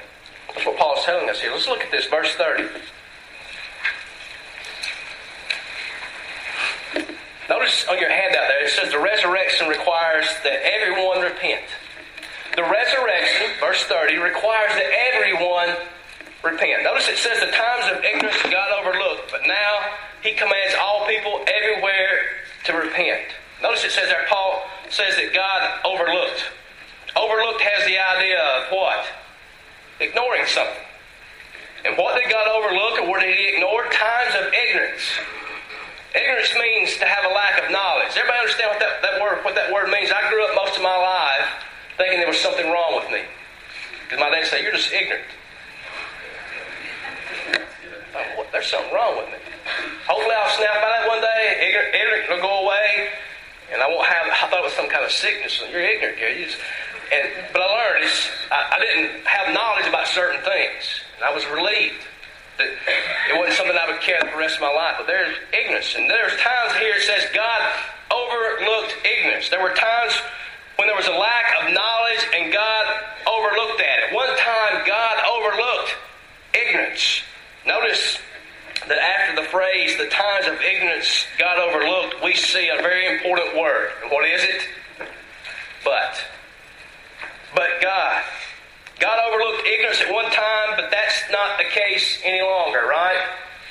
That's 0.54 0.66
what 0.66 0.78
Paul's 0.78 1.04
telling 1.04 1.30
us 1.30 1.42
here. 1.42 1.52
Let's 1.52 1.68
look 1.68 1.82
at 1.82 1.92
this, 1.92 2.06
verse 2.06 2.34
30. 2.36 2.70
Notice 7.50 7.86
on 7.90 8.00
your 8.00 8.10
handout 8.10 8.48
there, 8.48 8.64
it 8.64 8.70
says 8.70 8.92
the 8.92 9.00
resurrection 9.00 9.68
requires 9.68 10.26
that 10.44 10.62
everyone 10.64 11.20
repent. 11.20 11.66
The 12.56 12.64
resurrection, 12.64 13.48
verse 13.60 13.84
30, 13.84 14.20
requires 14.20 14.72
that 14.72 14.90
everyone 15.14 15.76
repent. 16.46 16.84
Notice 16.84 17.10
it 17.10 17.18
says 17.18 17.40
the 17.42 17.52
times 17.52 17.92
of 17.92 18.04
ignorance 18.04 18.38
God 18.44 18.70
overlooked, 18.78 19.32
but 19.32 19.42
now 19.48 19.98
he 20.22 20.34
commands 20.34 20.76
all 20.80 21.08
people 21.08 21.44
everywhere 21.50 22.46
to 22.66 22.74
repent. 22.74 23.26
Notice 23.62 23.84
it 23.84 23.92
says 23.92 24.08
there, 24.08 24.26
Paul 24.30 24.64
says 24.90 25.16
that 25.18 25.34
God 25.34 25.82
overlooked. 25.84 26.46
Overlooked 27.18 27.62
has 27.62 27.86
the 27.88 27.98
idea 27.98 28.40
of 28.40 28.72
what? 28.72 29.06
Ignoring 30.00 30.46
something. 30.46 30.86
And 31.86 31.98
what 31.98 32.18
did 32.18 32.30
God 32.30 32.50
overlook 32.50 33.02
or 33.02 33.10
what 33.10 33.22
did 33.22 33.36
he 33.38 33.56
ignore? 33.56 33.86
Times 33.90 34.34
of 34.36 34.52
ignorance. 34.54 35.06
Ignorance 36.16 36.54
means 36.58 36.98
to 36.98 37.06
have 37.06 37.30
a 37.30 37.34
lack 37.34 37.62
of 37.62 37.72
knowledge. 37.72 38.18
Everybody 38.18 38.40
understand 38.40 38.72
what 38.72 38.80
that, 38.80 39.02
that 39.04 39.22
word 39.22 39.44
what 39.44 39.54
that 39.56 39.72
word 39.72 39.92
means? 39.92 40.10
I 40.10 40.30
grew 40.30 40.44
up 40.48 40.56
most 40.56 40.78
of 40.78 40.84
my 40.84 40.96
life 40.96 41.48
thinking 41.98 42.20
there 42.20 42.32
was 42.32 42.40
something 42.40 42.66
wrong 42.72 42.96
with 42.96 43.12
me. 43.12 43.22
Because 44.04 44.20
my 44.20 44.30
dad 44.30 44.48
said, 44.48 44.64
You're 44.64 44.74
just 44.74 44.92
ignorant. 44.92 45.28
There's 48.52 48.68
something 48.68 48.94
wrong 48.94 49.18
with 49.18 49.28
me. 49.32 49.40
Hopefully 50.08 50.36
I'll 50.36 50.56
snap 50.56 50.80
out 50.80 51.08
one 51.08 51.22
day, 51.22 51.60
ignorant 51.60 52.30
will 52.30 52.42
go 52.42 52.66
away, 52.66 53.10
and 53.74 53.82
I 53.82 53.88
won't 53.88 54.08
have, 54.08 54.28
I 54.28 54.48
thought 54.50 54.62
it 54.62 54.64
was 54.64 54.74
some 54.74 54.90
kind 54.90 55.04
of 55.04 55.12
sickness. 55.12 55.62
You're 55.72 55.82
ignorant. 55.82 56.18
You 56.20 56.48
and, 57.14 57.30
but 57.54 57.62
I 57.62 57.70
learned, 57.70 58.10
I, 58.52 58.60
I 58.74 58.78
didn't 58.82 59.26
have 59.26 59.54
knowledge 59.54 59.88
about 59.88 60.08
certain 60.08 60.42
things, 60.42 61.06
and 61.18 61.24
I 61.26 61.34
was 61.34 61.46
relieved 61.48 62.02
that 62.58 62.72
it 63.30 63.36
wasn't 63.38 63.56
something 63.60 63.76
I 63.76 63.92
would 63.92 64.02
carry 64.02 64.24
for 64.26 64.32
the 64.32 64.42
rest 64.42 64.56
of 64.56 64.62
my 64.62 64.74
life. 64.74 64.96
But 64.98 65.08
there's 65.08 65.36
ignorance, 65.54 65.94
and 65.96 66.10
there's 66.10 66.34
times 66.40 66.74
here 66.80 66.96
it 66.96 67.04
says 67.04 67.28
God 67.36 67.62
overlooked 68.10 68.96
ignorance. 69.04 69.50
There 69.50 69.62
were 69.62 69.76
times 69.76 70.16
when 70.78 70.88
there 70.88 70.98
was 70.98 71.08
a 71.08 71.18
lack 71.18 71.52
of 71.62 71.74
knowledge 71.74 72.24
and 72.36 72.52
God 72.52 72.86
overlooked 73.28 73.80
that. 73.80 74.10
At 74.10 74.14
one 74.16 74.32
time, 74.38 74.88
God 74.88 75.16
overlooked 75.24 75.92
ignorance. 76.54 77.22
Notice 77.66 78.20
that 78.88 78.98
after 78.98 79.42
the 79.42 79.48
phrase, 79.50 79.98
the 79.98 80.08
times 80.08 80.46
of 80.48 80.62
ignorance 80.62 81.26
got 81.40 81.58
overlooked, 81.58 82.24
we 82.24 82.36
see 82.36 82.70
a 82.70 82.82
very 82.82 83.08
important 83.08 83.58
word. 83.58 83.90
What 84.10 84.30
is 84.30 84.44
it? 84.44 84.62
But. 85.84 86.22
But 87.56 87.82
God. 87.82 88.24
God 89.00 89.20
overlooked 89.28 89.68
ignorance 89.68 90.02
at 90.02 90.14
one 90.14 90.32
time, 90.32 90.78
but 90.78 90.92
that's 90.92 91.24
not 91.32 91.58
the 91.58 91.66
case 91.66 92.20
any 92.24 92.42
longer, 92.42 92.86
right? 92.88 93.28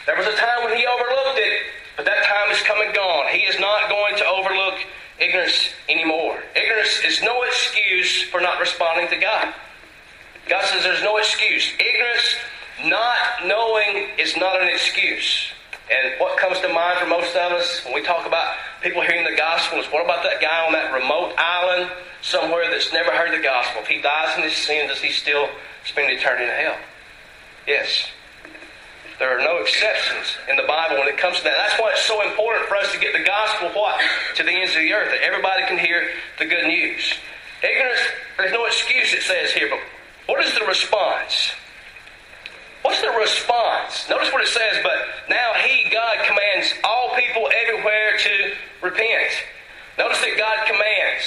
There 0.06 0.16
was 0.16 0.26
a 0.26 0.36
time 0.36 0.64
when 0.64 0.76
He 0.76 0.86
overlooked 0.86 1.38
it, 1.38 1.62
but 1.96 2.04
that 2.04 2.24
time 2.24 2.50
is 2.50 2.60
come 2.62 2.80
and 2.82 2.94
gone. 2.94 3.28
He 3.30 3.46
is 3.46 3.58
not 3.60 3.88
going 3.88 4.16
to 4.16 4.26
overlook 4.26 4.74
ignorance 5.18 5.70
anymore. 5.88 6.42
Ignorance 6.56 7.00
is 7.04 7.22
no 7.22 7.42
excuse 7.44 8.22
for 8.22 8.40
not 8.40 8.60
responding 8.60 9.08
to 9.08 9.16
God. 9.16 9.54
God 10.48 10.64
says 10.66 10.82
there's 10.82 11.02
no 11.02 11.16
excuse. 11.16 11.72
Ignorance 11.78 12.36
not 12.82 13.46
knowing, 13.46 14.08
is 14.18 14.36
not 14.36 14.60
an 14.60 14.68
excuse. 14.68 15.48
And 15.90 16.18
what 16.18 16.38
comes 16.38 16.60
to 16.60 16.68
mind 16.68 16.98
for 16.98 17.06
most 17.06 17.36
of 17.36 17.52
us 17.52 17.84
when 17.84 17.94
we 17.94 18.02
talk 18.02 18.26
about 18.26 18.56
people 18.82 19.02
hearing 19.02 19.24
the 19.24 19.36
gospel 19.36 19.78
is 19.78 19.86
what 19.86 20.04
about 20.04 20.22
that 20.22 20.40
guy 20.40 20.66
on 20.66 20.72
that 20.72 20.92
remote 20.94 21.34
island 21.36 21.90
somewhere 22.22 22.70
that's 22.70 22.92
never 22.92 23.10
heard 23.10 23.32
the 23.38 23.42
gospel? 23.42 23.82
If 23.82 23.88
he 23.88 24.00
dies 24.00 24.36
in 24.36 24.44
his 24.44 24.56
sins, 24.56 24.90
does 24.90 25.00
he 25.00 25.10
still 25.10 25.48
spend 25.84 26.10
eternity 26.10 26.44
in 26.44 26.50
hell? 26.50 26.76
Yes. 27.66 28.08
There 29.18 29.28
are 29.28 29.44
no 29.44 29.58
exceptions 29.58 30.36
in 30.50 30.56
the 30.56 30.64
Bible 30.66 30.98
when 30.98 31.08
it 31.08 31.18
comes 31.18 31.38
to 31.38 31.44
that. 31.44 31.54
That's 31.54 31.80
why 31.80 31.92
it's 31.92 32.02
so 32.02 32.20
important 32.22 32.66
for 32.66 32.76
us 32.76 32.90
to 32.92 32.98
get 32.98 33.12
the 33.12 33.22
gospel 33.22 33.68
what? 33.70 34.00
To 34.36 34.42
the 34.42 34.50
ends 34.50 34.74
of 34.74 34.82
the 34.82 34.92
earth, 34.92 35.10
that 35.12 35.22
everybody 35.22 35.64
can 35.66 35.78
hear 35.78 36.08
the 36.38 36.46
good 36.46 36.66
news. 36.66 37.14
Ignorance, 37.62 38.00
there's 38.36 38.52
no 38.52 38.66
excuse, 38.66 39.12
it 39.12 39.22
says 39.22 39.52
here, 39.52 39.68
but 39.70 39.78
what 40.26 40.44
is 40.44 40.52
the 40.58 40.64
response? 40.66 41.52
What's 42.84 43.00
the 43.00 43.08
response? 43.16 44.04
Notice 44.10 44.30
what 44.30 44.42
it 44.42 44.48
says, 44.48 44.76
but 44.82 44.92
now 45.30 45.54
He, 45.64 45.88
God, 45.88 46.18
commands 46.26 46.68
all 46.84 47.16
people 47.16 47.48
everywhere 47.48 48.18
to 48.18 48.52
repent. 48.82 49.32
Notice 49.96 50.20
that 50.20 50.36
God 50.36 50.66
commands. 50.68 51.24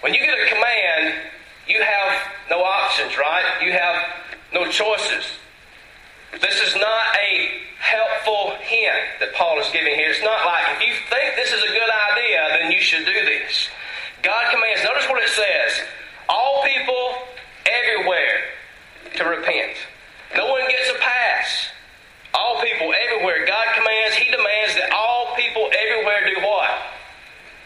When 0.00 0.14
you 0.14 0.20
get 0.20 0.32
a 0.32 0.48
command, 0.48 1.14
you 1.68 1.82
have 1.82 2.22
no 2.48 2.64
options, 2.64 3.18
right? 3.18 3.44
You 3.60 3.72
have 3.72 4.00
no 4.54 4.64
choices. 4.64 5.28
This 6.40 6.56
is 6.62 6.74
not 6.80 7.04
a 7.20 7.60
helpful 7.76 8.56
hint 8.64 9.20
that 9.20 9.34
Paul 9.34 9.60
is 9.60 9.68
giving 9.74 9.92
here. 9.92 10.08
It's 10.08 10.24
not 10.24 10.40
like 10.46 10.80
if 10.80 10.88
you 10.88 10.94
think 11.12 11.36
this 11.36 11.52
is 11.52 11.60
a 11.60 11.68
good 11.68 11.90
idea, 12.16 12.48
then 12.56 12.72
you 12.72 12.80
should 12.80 13.04
do 13.04 13.12
this. 13.28 13.68
God 14.22 14.48
commands, 14.50 14.82
notice 14.84 15.04
what 15.04 15.22
it 15.22 15.28
says 15.28 15.84
all 16.30 16.64
people 16.64 17.28
everywhere 17.68 18.56
to 19.16 19.24
repent. 19.24 19.76
No 20.36 20.50
one 20.50 20.62
gets 20.68 20.88
a 20.90 20.98
pass. 20.98 21.68
All 22.32 22.62
people 22.62 22.94
everywhere. 22.94 23.44
God 23.46 23.66
commands, 23.74 24.16
He 24.16 24.30
demands 24.30 24.74
that 24.74 24.92
all 24.92 25.34
people 25.36 25.70
everywhere 25.76 26.34
do 26.34 26.40
what? 26.40 26.70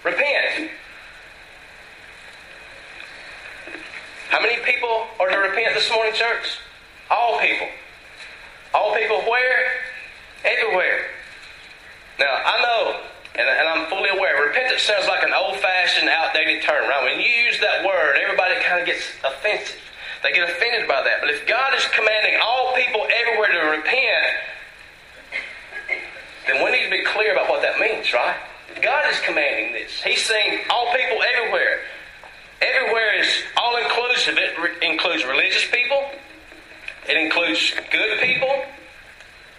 Repent. 0.04 0.70
How 4.30 4.40
many 4.40 4.56
people 4.64 5.06
are 5.20 5.28
to 5.28 5.36
repent 5.36 5.74
this 5.74 5.90
morning, 5.90 6.14
church? 6.14 6.58
All 7.10 7.38
people. 7.38 7.68
All 8.72 8.94
people 8.96 9.20
where? 9.30 9.70
Everywhere. 10.44 11.06
Now, 12.18 12.34
I 12.44 12.62
know, 12.62 13.00
and, 13.36 13.48
and 13.48 13.68
I'm 13.68 13.86
fully 13.90 14.08
aware, 14.08 14.42
repentance 14.46 14.82
sounds 14.82 15.06
like 15.06 15.22
an 15.22 15.32
old 15.32 15.56
fashioned, 15.58 16.08
outdated 16.08 16.62
term, 16.62 16.88
right? 16.88 17.04
When 17.04 17.20
you 17.20 17.28
use 17.28 17.60
that 17.60 17.84
word, 17.84 18.16
everybody 18.16 18.54
kind 18.62 18.80
of 18.80 18.86
gets 18.86 19.04
offensive. 19.22 19.80
They 20.24 20.32
get 20.32 20.48
offended 20.48 20.88
by 20.88 21.02
that. 21.02 21.20
But 21.20 21.28
if 21.28 21.46
God 21.46 21.74
is 21.74 21.84
commanding 21.88 22.40
all 22.42 22.74
people 22.74 23.06
everywhere 23.12 23.52
to 23.52 23.76
repent, 23.76 24.26
then 26.46 26.64
we 26.64 26.70
need 26.72 26.84
to 26.84 26.90
be 26.90 27.04
clear 27.04 27.32
about 27.32 27.50
what 27.50 27.60
that 27.60 27.78
means, 27.78 28.10
right? 28.14 28.34
God 28.80 29.04
is 29.12 29.20
commanding 29.20 29.74
this. 29.74 30.02
He's 30.02 30.24
saying 30.24 30.60
all 30.70 30.90
people 30.96 31.22
everywhere. 31.22 31.80
Everywhere 32.62 33.20
is 33.20 33.28
all 33.58 33.76
inclusive. 33.76 34.38
It 34.38 34.58
re- 34.58 34.88
includes 34.90 35.26
religious 35.26 35.66
people, 35.70 36.02
it 37.06 37.18
includes 37.18 37.74
good 37.92 38.18
people. 38.20 38.64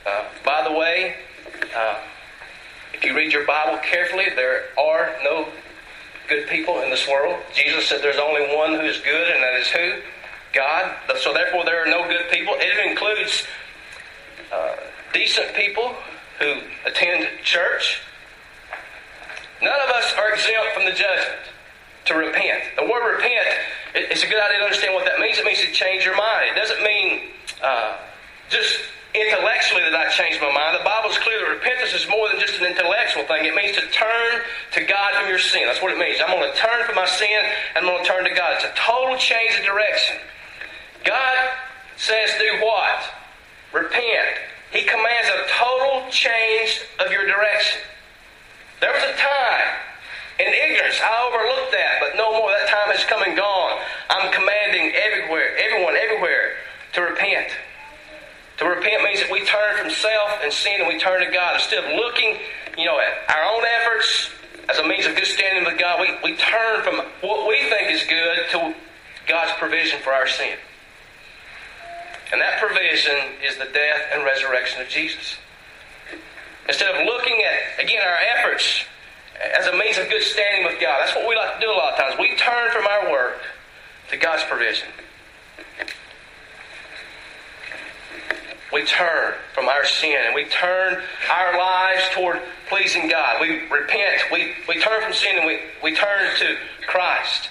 Uh, 0.07 0.23
by 0.43 0.63
the 0.63 0.71
way, 0.71 1.15
uh, 1.75 1.99
if 2.93 3.03
you 3.03 3.15
read 3.15 3.31
your 3.31 3.45
Bible 3.45 3.77
carefully, 3.83 4.25
there 4.35 4.65
are 4.79 5.15
no 5.23 5.47
good 6.27 6.47
people 6.47 6.81
in 6.81 6.89
this 6.89 7.07
world. 7.07 7.39
Jesus 7.53 7.87
said 7.87 8.01
there's 8.01 8.17
only 8.17 8.55
one 8.55 8.73
who 8.73 8.81
is 8.81 8.97
good, 9.01 9.31
and 9.31 9.43
that 9.43 9.59
is 9.59 9.67
who? 9.67 10.01
God. 10.53 10.95
So 11.19 11.33
therefore, 11.33 11.65
there 11.65 11.83
are 11.83 11.87
no 11.89 12.07
good 12.07 12.29
people. 12.31 12.55
It 12.57 12.89
includes 12.89 13.45
uh, 14.53 14.75
decent 15.13 15.53
people 15.55 15.95
who 16.39 16.61
attend 16.85 17.27
church. 17.43 18.01
None 19.61 19.79
of 19.81 19.89
us 19.89 20.13
are 20.17 20.33
exempt 20.33 20.73
from 20.73 20.85
the 20.85 20.91
judgment 20.91 21.39
to 22.05 22.13
repent. 22.13 22.63
The 22.77 22.83
word 22.83 23.15
repent, 23.15 23.47
it's 23.95 24.23
a 24.23 24.27
good 24.27 24.41
idea 24.41 24.59
to 24.59 24.63
understand 24.65 24.93
what 24.93 25.05
that 25.05 25.19
means. 25.19 25.37
It 25.37 25.45
means 25.45 25.59
to 25.61 25.71
change 25.71 26.05
your 26.05 26.15
mind. 26.15 26.55
It 26.55 26.59
doesn't 26.59 26.83
mean 26.83 27.21
uh, 27.63 27.97
just 28.49 28.77
intellectually 29.15 29.81
that 29.87 29.95
I 29.95 30.11
changed 30.11 30.43
my 30.43 30.51
mind. 30.51 30.75
The 30.75 30.83
Bible 30.83 31.09
is 31.09 31.17
clear 31.17 31.39
that 31.39 31.47
repentance 31.47 31.95
is 31.95 32.03
more 32.11 32.27
than 32.27 32.39
just 32.39 32.59
an 32.59 32.67
intellectual 32.67 33.23
thing. 33.23 33.47
It 33.47 33.55
means 33.55 33.75
to 33.79 33.87
turn 33.95 34.43
to 34.75 34.81
God 34.83 35.15
from 35.15 35.31
your 35.31 35.39
sin. 35.39 35.63
That's 35.65 35.81
what 35.81 35.95
it 35.95 35.97
means. 35.97 36.19
I'm 36.19 36.35
going 36.35 36.45
to 36.45 36.57
turn 36.59 36.83
from 36.83 36.99
my 36.99 37.07
sin 37.07 37.39
and 37.75 37.87
I'm 37.87 37.89
going 37.89 38.03
to 38.03 38.09
turn 38.09 38.27
to 38.27 38.35
God. 38.35 38.59
It's 38.59 38.67
a 38.67 38.75
total 38.75 39.15
change 39.15 39.55
of 39.55 39.63
direction. 39.63 40.19
God 41.07 41.49
says, 41.95 42.35
do 42.35 42.59
what? 42.59 42.99
Repent. 43.71 44.43
He 44.75 44.83
commands 44.83 45.31
a 45.31 45.47
total 45.55 46.11
change 46.11 46.83
of 46.99 47.11
your 47.11 47.25
direction. 47.25 47.79
There 48.83 48.91
was 48.91 49.03
a 49.03 49.15
time 49.15 49.85
in 50.39 50.51
ignorance, 50.51 50.99
I 50.99 51.15
overlooked 51.31 51.71
that, 51.71 52.03
but 52.03 52.17
no 52.19 52.35
more. 52.35 52.51
That 52.51 52.67
time 52.67 52.91
has 52.91 53.07
come 53.07 53.23
and 53.23 53.37
gone. 53.37 53.79
I'm 54.09 54.27
commanding 54.35 54.91
everywhere, 54.91 55.55
everyone, 55.55 55.95
everywhere 55.95 56.59
to 56.93 57.01
repent. 57.07 57.55
To 58.57 58.65
repent 58.65 59.03
means 59.03 59.19
that 59.19 59.31
we 59.31 59.43
turn 59.45 59.77
from 59.77 59.89
self 59.91 60.39
and 60.41 60.51
sin 60.51 60.79
and 60.79 60.87
we 60.87 60.99
turn 60.99 61.25
to 61.25 61.31
God. 61.31 61.55
Instead 61.55 61.83
of 61.83 61.91
looking, 61.91 62.39
you 62.77 62.85
know, 62.85 62.99
at 62.99 63.35
our 63.35 63.43
own 63.55 63.63
efforts 63.81 64.29
as 64.69 64.79
a 64.79 64.87
means 64.87 65.05
of 65.05 65.15
good 65.15 65.27
standing 65.27 65.65
with 65.65 65.77
God, 65.77 65.99
we, 65.99 66.31
we 66.31 66.37
turn 66.37 66.81
from 66.83 66.95
what 67.21 67.47
we 67.47 67.59
think 67.69 67.91
is 67.91 68.03
good 68.07 68.37
to 68.51 68.73
God's 69.27 69.51
provision 69.59 69.99
for 69.99 70.13
our 70.13 70.27
sin. 70.27 70.57
And 72.31 72.41
that 72.41 72.59
provision 72.59 73.15
is 73.43 73.57
the 73.57 73.65
death 73.65 74.01
and 74.13 74.23
resurrection 74.23 74.81
of 74.81 74.87
Jesus. 74.87 75.37
Instead 76.67 76.95
of 76.95 77.05
looking 77.05 77.43
at, 77.43 77.83
again, 77.83 78.01
our 78.01 78.17
efforts 78.37 78.85
as 79.59 79.67
a 79.67 79.77
means 79.77 79.97
of 79.97 80.09
good 80.09 80.23
standing 80.23 80.65
with 80.65 80.79
God, 80.79 80.99
that's 81.01 81.15
what 81.15 81.27
we 81.27 81.35
like 81.35 81.55
to 81.55 81.61
do 81.61 81.69
a 81.69 81.75
lot 81.75 81.93
of 81.93 81.99
times. 81.99 82.15
We 82.17 82.35
turn 82.37 82.71
from 82.71 82.87
our 82.87 83.11
work 83.11 83.41
to 84.09 84.17
God's 84.17 84.43
provision. 84.43 84.87
We 88.75 88.83
turn 88.83 89.33
from 89.53 89.69
our 89.69 89.85
sin 89.85 90.17
and 90.25 90.35
we 90.35 90.43
turn 90.45 91.01
our 91.31 91.57
lives 91.57 92.01
toward 92.11 92.41
pleasing 92.67 93.07
God. 93.07 93.39
We 93.39 93.65
repent. 93.69 94.23
We, 94.33 94.51
we 94.67 94.81
turn 94.81 95.01
from 95.01 95.13
sin 95.13 95.37
and 95.37 95.47
we, 95.47 95.59
we 95.81 95.95
turn 95.95 96.35
to 96.39 96.57
Christ. 96.85 97.49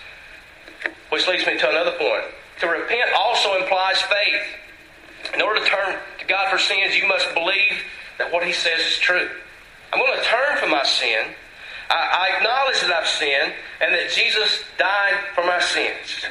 Which 1.09 1.27
leads 1.27 1.47
me 1.47 1.57
to 1.59 1.71
another 1.71 1.93
point. 1.93 2.25
To 2.61 2.67
repent 2.67 3.11
also 3.17 3.57
implies 3.57 4.03
faith. 4.03 5.35
In 5.35 5.41
order 5.41 5.61
to 5.61 5.67
turn 5.67 5.97
to 6.19 6.27
God 6.27 6.51
for 6.51 6.59
sins, 6.59 6.95
you 6.95 7.09
must 7.09 7.33
believe 7.33 7.81
that 8.19 8.31
what 8.31 8.45
He 8.45 8.53
says 8.53 8.81
is 8.81 8.99
true. 8.99 9.31
I'm 9.95 10.01
going 10.01 10.19
to 10.19 10.25
turn 10.25 10.59
from 10.59 10.73
my 10.73 10.85
sin. 10.85 11.25
I, 11.89 12.29
I 12.29 12.37
acknowledge 12.37 12.83
that 12.83 12.93
I've 12.93 13.09
sinned 13.09 13.55
and 13.81 13.95
that 13.95 14.11
Jesus 14.11 14.63
died 14.77 15.15
for 15.35 15.43
my 15.45 15.61
sins. 15.61 16.27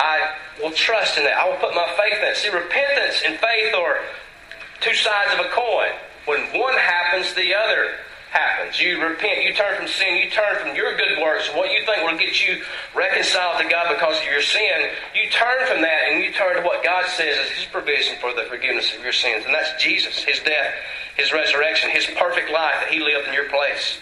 I 0.00 0.32
will 0.62 0.72
trust 0.72 1.18
in 1.18 1.24
that. 1.24 1.36
I 1.36 1.48
will 1.48 1.60
put 1.60 1.74
my 1.74 1.86
faith 2.00 2.18
in 2.18 2.28
it. 2.32 2.36
See, 2.36 2.48
repentance 2.48 3.22
and 3.26 3.36
faith 3.38 3.74
are 3.74 4.00
two 4.80 4.94
sides 4.94 5.34
of 5.38 5.44
a 5.44 5.48
coin. 5.50 5.92
When 6.24 6.40
one 6.56 6.74
happens, 6.74 7.34
the 7.34 7.54
other 7.54 7.92
happens. 8.30 8.80
You 8.80 9.02
repent, 9.02 9.42
you 9.42 9.52
turn 9.52 9.76
from 9.76 9.88
sin, 9.88 10.16
you 10.16 10.30
turn 10.30 10.56
from 10.60 10.74
your 10.74 10.96
good 10.96 11.20
works, 11.20 11.50
what 11.52 11.70
you 11.70 11.84
think 11.84 12.02
will 12.08 12.16
get 12.16 12.40
you 12.40 12.62
reconciled 12.94 13.60
to 13.60 13.68
God 13.68 13.92
because 13.92 14.18
of 14.18 14.24
your 14.24 14.40
sin. 14.40 14.88
You 15.14 15.28
turn 15.30 15.66
from 15.66 15.82
that 15.82 16.08
and 16.08 16.24
you 16.24 16.32
turn 16.32 16.56
to 16.56 16.62
what 16.62 16.82
God 16.82 17.04
says 17.06 17.36
is 17.36 17.50
His 17.50 17.66
provision 17.66 18.16
for 18.20 18.32
the 18.32 18.44
forgiveness 18.48 18.94
of 18.94 19.02
your 19.02 19.12
sins. 19.12 19.44
And 19.44 19.54
that's 19.54 19.82
Jesus, 19.82 20.22
His 20.22 20.38
death, 20.40 20.72
His 21.16 21.32
resurrection, 21.32 21.90
His 21.90 22.06
perfect 22.16 22.50
life 22.50 22.76
that 22.80 22.88
He 22.88 23.00
lived 23.00 23.28
in 23.28 23.34
your 23.34 23.50
place. 23.50 23.98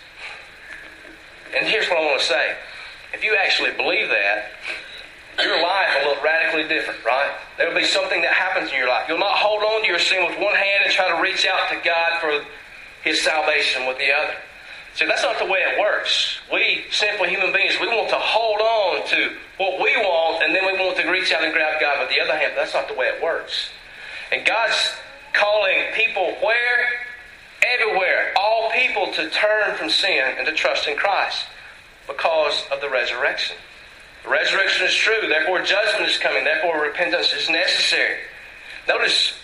And 1.57 1.67
here's 1.67 1.89
what 1.89 1.99
I 1.99 2.05
want 2.05 2.21
to 2.21 2.27
say. 2.27 2.55
If 3.15 3.25
you 3.25 3.35
actually 3.41 3.73
believe 3.73 4.09
that, 4.11 4.53
your 5.45 5.63
life 5.63 5.89
will 5.99 6.11
look 6.11 6.23
radically 6.23 6.67
different, 6.67 7.05
right? 7.05 7.31
There 7.57 7.69
will 7.69 7.79
be 7.79 7.85
something 7.85 8.21
that 8.23 8.33
happens 8.33 8.71
in 8.71 8.79
your 8.79 8.89
life. 8.89 9.07
You'll 9.09 9.19
not 9.19 9.39
hold 9.39 9.63
on 9.63 9.83
to 9.83 9.87
your 9.87 9.99
sin 9.99 10.27
with 10.27 10.39
one 10.39 10.55
hand 10.55 10.85
and 10.85 10.93
try 10.93 11.09
to 11.09 11.23
reach 11.23 11.47
out 11.47 11.69
to 11.71 11.77
God 11.85 12.21
for 12.21 12.45
His 13.03 13.23
salvation 13.23 13.87
with 13.87 13.99
the 13.99 14.13
other. 14.13 14.35
See, 14.95 15.07
that's 15.07 15.23
not 15.23 15.39
the 15.39 15.47
way 15.47 15.61
it 15.61 15.79
works. 15.79 16.39
We, 16.53 16.85
simple 16.91 17.27
human 17.27 17.53
beings, 17.53 17.77
we 17.81 17.87
want 17.87 18.09
to 18.09 18.19
hold 18.19 18.61
on 18.61 19.07
to 19.09 19.33
what 19.59 19.81
we 19.81 19.95
want 19.97 20.43
and 20.43 20.55
then 20.55 20.67
we 20.67 20.73
want 20.73 20.97
to 20.97 21.09
reach 21.09 21.33
out 21.33 21.45
and 21.45 21.53
grab 21.53 21.81
God 21.81 22.01
with 22.01 22.09
the 22.09 22.21
other 22.21 22.37
hand. 22.37 22.55
That's 22.57 22.75
not 22.75 22.89
the 22.89 22.95
way 22.95 23.07
it 23.07 23.23
works. 23.23 23.71
And 24.33 24.45
God's 24.45 24.75
calling 25.33 25.93
people 25.95 26.35
where? 26.43 26.89
Everywhere. 27.63 28.33
All 28.37 28.71
people 28.73 29.13
to 29.13 29.31
turn 29.31 29.77
from 29.77 29.89
sin 29.89 30.35
and 30.37 30.47
to 30.47 30.53
trust 30.53 30.89
in 30.89 30.97
Christ 30.97 31.47
because 32.09 32.65
of 32.73 32.81
the 32.81 32.91
resurrection. 32.91 33.57
Resurrection 34.27 34.87
is 34.87 34.95
true, 34.95 35.29
therefore 35.29 35.63
judgment 35.63 36.11
is 36.11 36.19
coming, 36.19 36.45
therefore 36.45 36.83
repentance 36.83 37.33
is 37.33 37.49
necessary. 37.49 38.19
Notice 38.87 39.35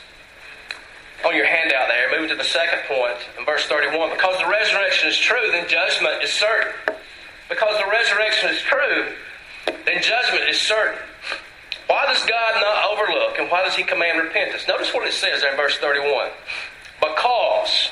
on 1.25 1.35
your 1.35 1.47
handout 1.47 1.89
there, 1.89 2.21
move 2.21 2.29
to 2.29 2.37
the 2.37 2.45
second 2.45 2.81
point 2.87 3.17
in 3.39 3.45
verse 3.45 3.65
31. 3.67 4.11
Because 4.11 4.39
the 4.39 4.47
resurrection 4.47 5.09
is 5.09 5.19
true, 5.19 5.51
then 5.51 5.67
judgment 5.69 6.23
is 6.23 6.31
certain. 6.31 6.73
Because 7.49 7.79
the 7.79 7.91
resurrection 7.91 8.51
is 8.51 8.61
true, 8.61 9.13
then 9.67 10.03
judgment 10.03 10.49
is 10.49 10.61
certain. 10.61 11.01
Why 11.87 12.07
does 12.07 12.25
God 12.25 12.61
not 12.61 12.93
overlook 12.93 13.39
and 13.39 13.51
why 13.51 13.63
does 13.65 13.75
He 13.75 13.85
command 13.85 14.19
repentance? 14.19 14.67
Notice 14.67 14.93
what 14.93 15.07
it 15.07 15.13
says 15.13 15.41
there 15.41 15.51
in 15.51 15.57
verse 15.57 15.79
31. 15.79 16.31
Because 17.01 17.91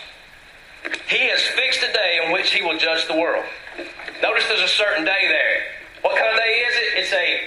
He 1.09 1.29
has 1.29 1.41
fixed 1.41 1.83
a 1.83 1.93
day 1.93 2.21
in 2.25 2.33
which 2.33 2.53
He 2.53 2.63
will 2.63 2.79
judge 2.79 3.07
the 3.07 3.17
world. 3.17 3.45
Notice 4.23 4.45
there's 4.49 4.63
a 4.63 4.69
certain 4.69 5.05
day 5.05 5.29
there. 5.29 5.82
What 6.03 6.17
kind 6.17 6.31
of 6.31 6.37
day 6.37 6.65
is 6.69 6.77
it? 6.77 6.99
It's 6.99 7.13
a 7.13 7.41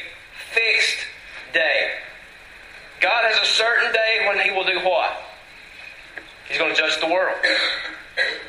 fixed 0.54 1.06
day. 1.54 1.92
God 3.02 3.24
has 3.26 3.38
a 3.42 3.46
certain 3.46 3.92
day 3.92 4.26
when 4.28 4.40
He 4.40 4.52
will 4.52 4.64
do 4.64 4.80
what? 4.80 5.12
He's 6.48 6.58
going 6.58 6.74
to 6.74 6.80
judge 6.80 7.00
the 7.00 7.08
world. 7.08 7.36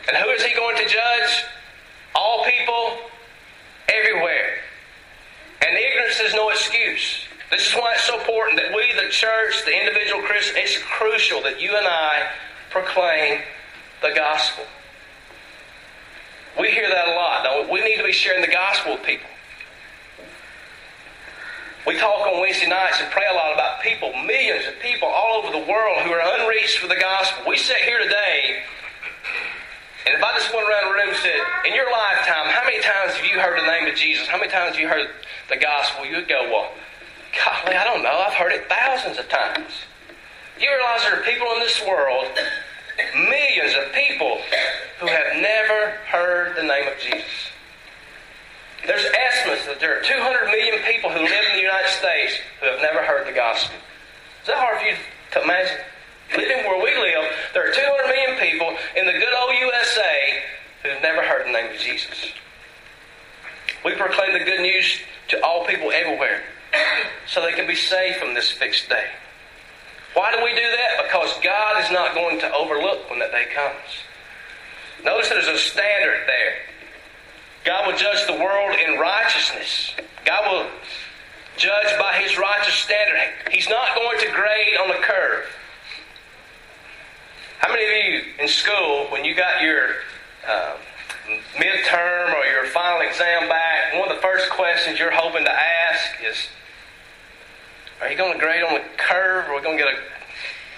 And 0.09 0.17
who 0.17 0.31
is 0.31 0.43
He 0.43 0.55
going 0.55 0.77
to 0.77 0.87
judge? 0.87 1.45
All 2.15 2.45
people, 2.45 2.99
everywhere. 3.89 4.59
And 5.67 5.77
ignorance 5.77 6.21
is 6.21 6.35
no 6.35 6.51
excuse. 6.51 7.27
This 7.51 7.69
is 7.69 7.75
why 7.75 7.95
it's 7.95 8.05
so 8.05 8.19
important 8.19 8.59
that 8.59 8.75
we, 8.75 8.93
the 8.95 9.11
church, 9.11 9.65
the 9.65 9.79
individual 9.79 10.23
Christian, 10.23 10.57
it's 10.59 10.79
crucial 10.79 11.43
that 11.43 11.61
you 11.61 11.77
and 11.77 11.87
I 11.87 12.31
proclaim 12.71 13.41
the 14.03 14.13
gospel. 14.15 14.65
We 16.59 16.71
hear 16.71 16.89
that 16.89 17.09
a 17.09 17.13
lot. 17.13 17.71
We 17.71 17.81
need 17.83 17.97
to 17.97 18.05
be 18.05 18.13
sharing 18.13 18.41
the 18.41 18.53
gospel 18.53 18.95
with 18.95 19.03
people. 19.03 19.29
We 21.87 21.97
talk 21.99 22.27
on 22.27 22.41
Wednesday 22.41 22.67
nights 22.67 22.99
and 23.01 23.09
pray 23.13 23.23
a 23.31 23.35
lot 23.35 23.55
about 23.55 23.81
people, 23.81 24.13
millions 24.27 24.67
of 24.67 24.75
people 24.81 25.07
all 25.07 25.39
over 25.39 25.53
the 25.53 25.71
world 25.71 26.03
who 26.03 26.11
are 26.11 26.41
unreached 26.41 26.79
for 26.79 26.89
the 26.89 26.97
gospel. 26.97 27.45
We 27.47 27.57
sit 27.57 27.77
here 27.77 28.03
today, 28.03 28.59
and 30.05 30.17
if 30.17 30.21
I 30.21 30.35
just 30.35 30.53
went 30.53 30.69
around 30.69 30.91
the 30.91 30.99
room 30.99 31.09
and 31.11 31.17
said, 31.19 31.39
In 31.65 31.75
your 31.75 31.87
lifetime, 31.93 32.51
how 32.51 32.65
many 32.65 32.83
times 32.83 33.15
have 33.15 33.25
you 33.25 33.39
heard 33.39 33.63
the 33.63 33.67
name 33.71 33.87
of 33.87 33.95
Jesus? 33.95 34.27
How 34.27 34.37
many 34.37 34.51
times 34.51 34.75
have 34.75 34.83
you 34.83 34.89
heard 34.89 35.11
the 35.49 35.59
gospel? 35.59 36.05
You 36.05 36.17
would 36.17 36.29
go, 36.29 36.51
Well, 36.51 36.75
golly, 37.39 37.77
I 37.77 37.85
don't 37.85 38.03
know. 38.03 38.19
I've 38.19 38.35
heard 38.35 38.51
it 38.51 38.69
thousands 38.69 39.19
of 39.19 39.29
times. 39.29 39.71
You 40.59 40.67
realize 40.67 41.03
there 41.03 41.21
are 41.21 41.23
people 41.23 41.47
in 41.55 41.61
this 41.61 41.81
world, 41.87 42.27
millions 43.15 43.79
of 43.79 43.95
people, 43.95 44.43
who 44.99 45.07
have 45.07 45.39
never 45.39 46.03
heard 46.11 46.57
the 46.57 46.67
name 46.67 46.89
of 46.89 46.99
Jesus. 46.99 47.55
There's 48.85 49.05
estimates 49.05 49.65
that 49.67 49.81
there 49.81 49.99
are 49.99 50.03
200 50.03 50.51
million 50.51 50.83
people 50.85 51.11
who 51.11 51.21
live 51.21 51.45
in 51.51 51.57
the 51.57 51.63
United 51.63 51.89
States 51.89 52.39
who 52.61 52.67
have 52.67 52.83
never 52.83 53.03
heard 53.03 53.27
the 53.27 53.33
gospel. 53.33 53.77
Is 54.43 54.47
that 54.49 54.59
hard 54.59 54.81
for 54.81 54.87
you 54.87 54.97
to 55.33 55.43
imagine? 55.43 55.79
Living 56.37 56.67
where 56.67 56.83
we 56.83 56.91
live, 56.99 57.25
there 57.55 57.69
are 57.69 57.73
200 57.73 58.07
million 58.07 58.39
people 58.39 58.77
in 58.97 59.07
the 59.07 59.13
good 59.13 59.33
old 59.33 59.55
USA 59.59 60.43
who 60.83 60.89
have 60.91 61.03
never 61.03 61.23
heard 61.23 61.47
the 61.47 61.53
name 61.53 61.73
of 61.73 61.79
Jesus. 61.81 62.33
We 63.85 63.95
proclaim 63.95 64.33
the 64.33 64.45
good 64.45 64.61
news 64.61 64.99
to 65.29 65.43
all 65.45 65.65
people 65.65 65.91
everywhere 65.93 66.43
so 67.27 67.41
they 67.41 67.53
can 67.53 67.67
be 67.67 67.75
saved 67.75 68.19
from 68.19 68.35
this 68.35 68.51
fixed 68.51 68.89
day. 68.89 69.07
Why 70.15 70.33
do 70.33 70.43
we 70.43 70.51
do 70.51 70.57
that? 70.57 71.05
Because 71.05 71.33
God 71.43 71.83
is 71.85 71.91
not 71.91 72.15
going 72.15 72.41
to 72.41 72.55
overlook 72.55 73.11
when 73.11 73.19
that 73.19 73.33
day 73.33 73.47
comes. 73.55 74.03
Notice 75.05 75.29
there's 75.29 75.47
a 75.47 75.59
standard 75.59 76.27
there. 76.27 76.55
God 77.67 77.89
will 77.89 77.99
judge 77.99 78.25
the 78.29 78.33
world 78.33 78.79
in 78.79 78.97
righteousness. 78.97 79.91
God 80.25 80.53
will 80.53 80.67
judge 81.57 81.99
by 81.99 82.15
his 82.23 82.39
righteous 82.39 82.75
standard. 82.75 83.19
He's 83.51 83.69
not 83.69 83.97
going 83.97 84.21
to 84.21 84.31
grade 84.31 84.77
on 84.81 84.89
the 84.89 85.03
curve. 85.03 85.47
How 87.59 87.73
many 87.73 87.85
of 87.85 87.91
you 87.91 88.33
in 88.39 88.47
school, 88.47 89.09
when 89.11 89.25
you 89.25 89.35
got 89.35 89.63
your 89.63 89.97
uh, 90.47 90.77
midterm 91.57 92.35
or 92.35 92.45
your 92.47 92.67
final 92.67 93.01
exam 93.01 93.49
back, 93.49 93.95
one 93.95 94.09
of 94.09 94.15
the 94.15 94.23
first 94.23 94.49
questions 94.51 95.01
you're 95.01 95.11
hoping 95.11 95.43
to 95.43 95.51
ask 95.51 96.23
is, 96.25 96.37
are 98.01 98.09
you 98.09 98.17
going 98.17 98.33
to 98.35 98.39
grade 98.39 98.63
on 98.63 98.75
the 98.75 98.85
curve 98.97 99.49
or 99.49 99.55
are 99.55 99.57
we 99.57 99.63
going 99.63 99.77
to 99.77 99.83
get 99.83 99.93
a 99.93 99.97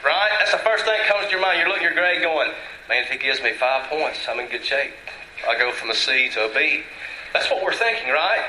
right? 0.06 0.30
That's 0.38 0.52
the 0.52 0.58
first 0.58 0.86
thing 0.86 0.94
that 0.96 1.06
comes 1.06 1.26
to 1.26 1.32
your 1.32 1.40
mind. 1.42 1.58
You're 1.58 1.68
looking 1.68 1.84
at 1.84 1.92
your 1.92 2.00
grade 2.00 2.22
going, 2.22 2.48
man, 2.88 3.02
if 3.02 3.10
he 3.10 3.18
gives 3.18 3.42
me 3.42 3.52
five 3.52 3.90
points, 3.90 4.20
I'm 4.26 4.40
in 4.40 4.48
good 4.48 4.64
shape. 4.64 4.92
I 5.48 5.58
go 5.58 5.72
from 5.72 5.90
a 5.90 5.94
C 5.94 6.28
to 6.34 6.50
a 6.50 6.54
B. 6.54 6.82
That's 7.32 7.50
what 7.50 7.64
we're 7.64 7.72
thinking, 7.72 8.12
right? 8.12 8.44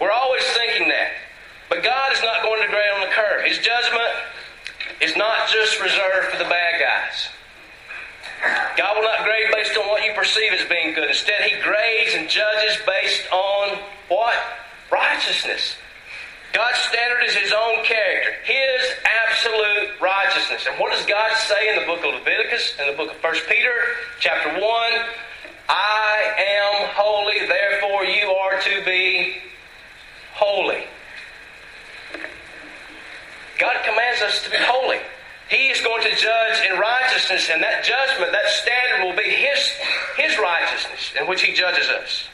We're 0.00 0.12
always 0.12 0.44
thinking 0.52 0.88
that. 0.88 1.12
But 1.68 1.82
God 1.82 2.12
is 2.12 2.20
not 2.22 2.42
going 2.42 2.60
to 2.60 2.68
grade 2.68 2.92
on 2.94 3.00
the 3.00 3.12
curve. 3.12 3.44
His 3.44 3.58
judgment 3.58 4.12
is 5.00 5.16
not 5.16 5.48
just 5.48 5.80
reserved 5.80 6.28
for 6.30 6.38
the 6.38 6.48
bad 6.48 6.80
guys. 6.80 7.28
God 8.76 8.96
will 8.96 9.08
not 9.08 9.24
grade 9.24 9.46
based 9.52 9.76
on 9.78 9.88
what 9.88 10.04
you 10.04 10.12
perceive 10.12 10.52
as 10.52 10.68
being 10.68 10.94
good. 10.94 11.08
Instead, 11.08 11.40
He 11.42 11.60
grades 11.62 12.14
and 12.14 12.28
judges 12.28 12.76
based 12.86 13.24
on 13.32 13.78
what? 14.08 14.36
Righteousness. 14.92 15.76
God's 16.52 16.78
standard 16.78 17.24
is 17.24 17.34
His 17.34 17.52
own 17.52 17.84
character, 17.84 18.32
His 18.44 18.82
absolute 19.02 20.00
righteousness. 20.00 20.66
And 20.68 20.78
what 20.78 20.92
does 20.92 21.06
God 21.06 21.32
say 21.38 21.72
in 21.72 21.80
the 21.80 21.86
book 21.86 22.04
of 22.04 22.14
Leviticus, 22.14 22.76
in 22.78 22.86
the 22.86 22.96
book 22.96 23.10
of 23.10 23.22
1 23.22 23.34
Peter, 23.48 23.72
chapter 24.20 24.60
1? 24.60 24.60
I 25.68 26.34
am 26.38 26.88
holy, 26.94 27.46
therefore 27.46 28.04
you 28.04 28.30
are 28.30 28.60
to 28.60 28.84
be 28.84 29.36
holy. 30.32 30.84
God 33.58 33.76
commands 33.84 34.20
us 34.22 34.42
to 34.44 34.50
be 34.50 34.56
holy. 34.58 34.98
He 35.48 35.68
is 35.68 35.80
going 35.80 36.02
to 36.02 36.16
judge 36.16 36.66
in 36.68 36.78
righteousness, 36.78 37.48
and 37.52 37.62
that 37.62 37.84
judgment, 37.84 38.32
that 38.32 38.48
standard 38.48 39.04
will 39.06 39.16
be 39.16 39.30
His, 39.30 39.70
His 40.16 40.38
righteousness 40.38 41.12
in 41.20 41.26
which 41.28 41.42
He 41.42 41.52
judges 41.52 41.88
us. 41.88 42.28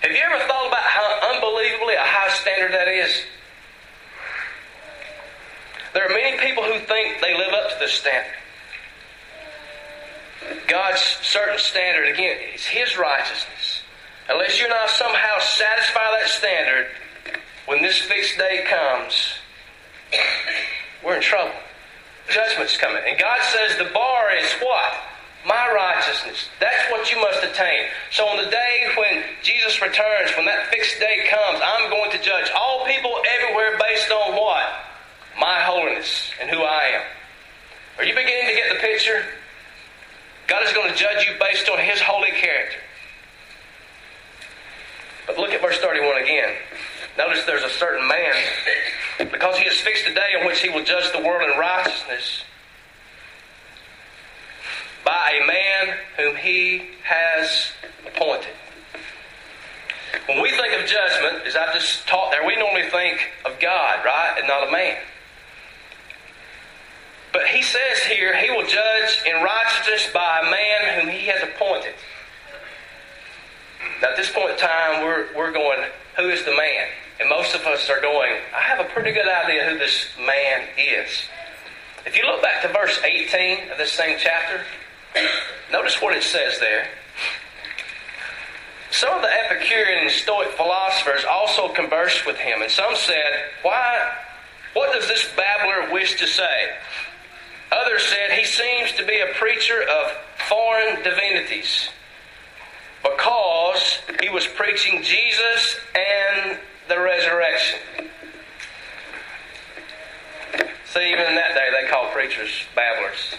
Have 0.00 0.12
you 0.12 0.18
ever 0.18 0.44
thought 0.46 0.68
about 0.68 0.82
how 0.82 1.34
unbelievably 1.34 1.94
a 1.94 2.04
high 2.04 2.30
standard 2.30 2.72
that 2.72 2.88
is? 2.88 3.10
There 5.94 6.04
are 6.04 6.10
many 6.10 6.38
people 6.38 6.62
who 6.62 6.78
think 6.80 7.20
they 7.20 7.36
live 7.36 7.52
up 7.52 7.70
to 7.72 7.76
this 7.80 7.92
standard. 7.92 8.32
God's 10.66 11.00
certain 11.22 11.58
standard, 11.58 12.08
again, 12.08 12.38
is 12.54 12.64
His 12.64 12.96
righteousness. 12.96 13.82
Unless 14.28 14.58
you 14.58 14.66
and 14.66 14.74
I 14.74 14.86
somehow 14.86 15.38
satisfy 15.40 16.04
that 16.18 16.28
standard, 16.28 16.86
when 17.66 17.82
this 17.82 17.98
fixed 17.98 18.36
day 18.38 18.64
comes, 18.68 19.34
we're 21.04 21.16
in 21.16 21.22
trouble. 21.22 21.54
Judgment's 22.30 22.76
coming. 22.76 23.02
And 23.08 23.18
God 23.18 23.38
says 23.42 23.78
the 23.78 23.92
bar 23.92 24.34
is 24.36 24.52
what? 24.60 24.94
My 25.46 25.72
righteousness. 25.72 26.48
That's 26.60 26.90
what 26.90 27.10
you 27.10 27.20
must 27.20 27.42
attain. 27.42 27.86
So 28.10 28.26
on 28.26 28.44
the 28.44 28.50
day 28.50 28.88
when 28.98 29.22
Jesus 29.42 29.80
returns, 29.80 30.32
when 30.36 30.44
that 30.44 30.68
fixed 30.68 31.00
day 31.00 31.26
comes, 31.30 31.60
I'm 31.64 31.90
going 31.90 32.10
to 32.10 32.18
judge 32.18 32.50
all 32.54 32.84
people 32.86 33.14
everywhere 33.24 33.78
based 33.78 34.10
on 34.10 34.36
what? 34.36 34.66
My 35.40 35.60
holiness 35.60 36.30
and 36.40 36.50
who 36.50 36.62
I 36.62 37.00
am. 37.00 37.02
Are 37.98 38.04
you 38.04 38.14
beginning 38.14 38.46
to 38.48 38.54
get 38.54 38.74
the 38.74 38.80
picture? 38.80 39.24
God 40.48 40.64
is 40.66 40.72
going 40.72 40.90
to 40.90 40.96
judge 40.96 41.26
you 41.26 41.34
based 41.38 41.68
on 41.68 41.78
His 41.78 42.00
holy 42.00 42.30
character. 42.32 42.78
But 45.26 45.38
look 45.38 45.50
at 45.50 45.60
verse 45.60 45.78
31 45.78 46.22
again. 46.22 46.54
Notice 47.18 47.44
there's 47.44 47.62
a 47.62 47.70
certain 47.70 48.08
man, 48.08 48.34
because 49.18 49.58
he 49.58 49.64
has 49.64 49.74
fixed 49.74 50.06
a 50.06 50.14
day 50.14 50.34
in 50.40 50.46
which 50.46 50.60
he 50.60 50.70
will 50.70 50.84
judge 50.84 51.12
the 51.12 51.20
world 51.20 51.42
in 51.50 51.58
righteousness 51.58 52.44
by 55.04 55.40
a 55.42 55.46
man 55.46 55.96
whom 56.16 56.36
he 56.36 56.86
has 57.02 57.72
appointed. 58.06 58.54
When 60.26 60.40
we 60.40 60.50
think 60.50 60.80
of 60.80 60.86
judgment, 60.86 61.46
as 61.46 61.56
I've 61.56 61.74
just 61.74 62.06
taught 62.06 62.30
there, 62.30 62.46
we 62.46 62.56
normally 62.56 62.88
think 62.88 63.18
of 63.44 63.58
God, 63.60 64.04
right, 64.04 64.36
and 64.38 64.46
not 64.46 64.68
a 64.68 64.70
man. 64.70 64.96
But 67.32 67.46
he 67.46 67.62
says 67.62 67.98
here, 68.08 68.36
he 68.36 68.50
will 68.50 68.66
judge 68.66 69.22
in 69.26 69.42
righteousness 69.42 70.08
by 70.12 70.40
a 70.40 70.50
man 70.50 71.00
whom 71.00 71.10
he 71.10 71.26
has 71.26 71.42
appointed. 71.42 71.94
Now, 74.00 74.10
at 74.10 74.16
this 74.16 74.30
point 74.30 74.50
in 74.50 74.58
time, 74.58 75.04
we're, 75.04 75.26
we're 75.36 75.52
going, 75.52 75.80
who 76.16 76.30
is 76.30 76.44
the 76.44 76.56
man? 76.56 76.88
And 77.20 77.28
most 77.28 77.54
of 77.54 77.62
us 77.62 77.90
are 77.90 78.00
going, 78.00 78.32
I 78.54 78.60
have 78.62 78.80
a 78.80 78.88
pretty 78.90 79.12
good 79.12 79.28
idea 79.28 79.68
who 79.68 79.78
this 79.78 80.06
man 80.18 80.68
is. 80.78 81.10
If 82.06 82.16
you 82.16 82.24
look 82.24 82.40
back 82.42 82.62
to 82.62 82.68
verse 82.68 82.98
18 83.04 83.70
of 83.70 83.78
this 83.78 83.92
same 83.92 84.16
chapter, 84.18 84.64
notice 85.72 86.00
what 86.00 86.16
it 86.16 86.22
says 86.22 86.58
there. 86.60 86.88
Some 88.90 89.14
of 89.14 89.22
the 89.22 89.28
Epicurean 89.28 90.04
and 90.04 90.10
Stoic 90.10 90.48
philosophers 90.52 91.24
also 91.28 91.68
conversed 91.68 92.24
with 92.24 92.36
him, 92.36 92.62
and 92.62 92.70
some 92.70 92.96
said, 92.96 93.50
Why, 93.62 94.12
what 94.72 94.92
does 94.92 95.06
this 95.08 95.28
babbler 95.36 95.92
wish 95.92 96.18
to 96.18 96.26
say? 96.26 96.70
Others 97.70 98.02
said 98.02 98.32
he 98.38 98.44
seems 98.44 98.92
to 98.92 99.04
be 99.04 99.20
a 99.20 99.34
preacher 99.34 99.82
of 99.82 100.12
foreign 100.48 101.02
divinities 101.02 101.88
because 103.02 103.98
he 104.20 104.30
was 104.30 104.46
preaching 104.46 105.02
Jesus 105.02 105.76
and 105.94 106.58
the 106.88 106.98
resurrection. 106.98 107.78
See, 110.86 111.12
even 111.12 111.26
in 111.26 111.34
that 111.34 111.54
day, 111.54 111.68
they 111.70 111.88
called 111.88 112.12
preachers 112.12 112.50
babblers. 112.74 113.36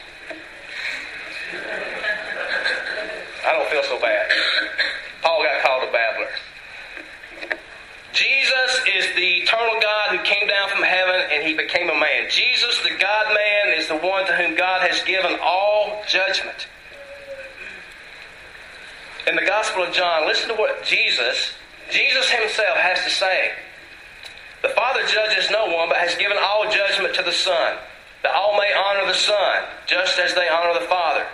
I 3.46 3.54
don't 3.54 3.70
feel 3.70 3.84
so 3.84 4.00
bad. 4.00 4.30
Paul 5.24 5.44
got 5.44 5.64
called 5.64 5.90
a 5.90 5.92
babbler. 5.92 6.30
Jesus 8.14 8.79
is 8.96 9.06
the 9.16 9.44
eternal 9.44 9.80
God 9.82 10.10
who 10.12 10.24
came 10.24 10.48
down 10.48 10.70
from 10.70 10.84
heaven 10.84 11.22
and 11.32 11.44
he 11.44 11.54
became 11.54 11.90
a 11.90 12.00
man. 12.00 12.30
Jesus, 12.30 12.82
the 12.82 12.98
God 13.00 13.34
man, 13.34 13.78
is 13.78 13.88
the 13.88 13.98
one 13.98 14.26
to 14.26 14.34
whom 14.34 14.56
God 14.56 14.82
has 14.82 15.02
given 15.04 15.38
all 15.42 16.02
judgment. 16.08 16.68
In 19.28 19.36
the 19.36 19.46
Gospel 19.46 19.84
of 19.84 19.94
John, 19.94 20.26
listen 20.26 20.50
to 20.50 20.56
what 20.56 20.84
Jesus, 20.84 21.54
Jesus 21.92 22.30
himself 22.30 22.78
has 22.78 23.04
to 23.04 23.10
say. 23.10 23.52
The 24.62 24.70
Father 24.70 25.06
judges 25.06 25.50
no 25.52 25.68
one, 25.68 25.90
but 25.90 25.98
has 25.98 26.16
given 26.16 26.38
all 26.40 26.70
judgment 26.70 27.14
to 27.16 27.24
the 27.24 27.32
Son, 27.32 27.78
that 28.24 28.34
all 28.34 28.58
may 28.58 28.74
honor 28.74 29.06
the 29.08 29.14
Son, 29.14 29.64
just 29.88 30.20
as 30.20 30.34
they 30.34 30.50
honor 30.50 30.74
the 30.80 30.88
Father. 30.88 31.26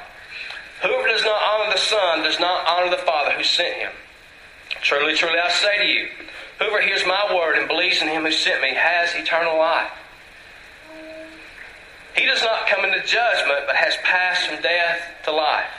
Whoever 0.82 1.08
does 1.08 1.24
not 1.24 1.42
honor 1.42 1.72
the 1.72 1.80
Son 1.80 2.24
does 2.24 2.40
not 2.40 2.68
honor 2.68 2.90
the 2.90 3.02
Father 3.04 3.32
who 3.32 3.44
sent 3.44 3.76
him. 3.76 3.92
Truly, 4.82 5.16
truly, 5.16 5.40
I 5.40 5.50
say 5.50 5.78
to 5.78 5.86
you, 5.86 6.08
whoever 6.60 6.82
hears 6.82 7.06
my 7.06 7.34
word 7.34 7.58
and 7.58 7.68
believes 7.68 8.02
in 8.02 8.08
him 8.08 8.24
who 8.24 8.32
sent 8.32 8.62
me 8.62 8.74
has 8.74 9.14
eternal 9.16 9.58
life. 9.58 9.92
He 12.16 12.26
does 12.26 12.42
not 12.42 12.68
come 12.68 12.86
into 12.86 13.06
judgment, 13.06 13.66
but 13.68 13.76
has 13.76 13.98
passed 14.04 14.48
from 14.48 14.62
death 14.62 15.02
to 15.26 15.32
life. 15.32 15.70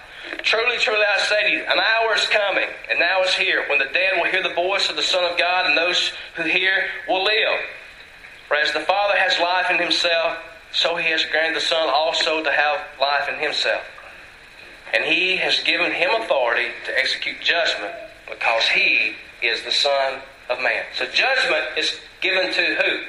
Truly, 0.42 0.76
truly, 0.78 1.00
I 1.00 1.18
say 1.20 1.42
to 1.44 1.50
you, 1.50 1.62
an 1.62 1.78
hour 1.78 2.14
is 2.14 2.26
coming, 2.26 2.68
and 2.90 2.98
now 2.98 3.22
is 3.22 3.32
here, 3.34 3.64
when 3.68 3.78
the 3.78 3.86
dead 3.86 4.14
will 4.16 4.30
hear 4.30 4.42
the 4.42 4.54
voice 4.54 4.90
of 4.90 4.96
the 4.96 5.02
Son 5.02 5.24
of 5.24 5.38
God, 5.38 5.66
and 5.66 5.78
those 5.78 6.12
who 6.34 6.42
hear 6.42 6.88
will 7.08 7.24
live. 7.24 7.60
For 8.48 8.56
as 8.56 8.72
the 8.72 8.80
Father 8.80 9.16
has 9.16 9.38
life 9.40 9.70
in 9.70 9.78
himself, 9.78 10.36
so 10.72 10.96
he 10.96 11.10
has 11.10 11.24
granted 11.24 11.56
the 11.56 11.60
Son 11.60 11.88
also 11.88 12.42
to 12.42 12.50
have 12.50 12.80
life 13.00 13.28
in 13.28 13.36
himself. 13.36 13.82
And 14.92 15.04
he 15.04 15.36
has 15.36 15.62
given 15.62 15.90
him 15.90 16.10
authority 16.20 16.68
to 16.84 16.98
execute 16.98 17.40
judgment, 17.40 17.94
because 18.28 18.68
he 18.68 19.14
is 19.42 19.62
the 19.62 19.72
Son 19.72 20.20
of 20.48 20.60
Man. 20.60 20.84
So 20.96 21.06
judgment 21.06 21.64
is 21.76 21.98
given 22.20 22.52
to 22.52 22.64
who? 22.74 23.00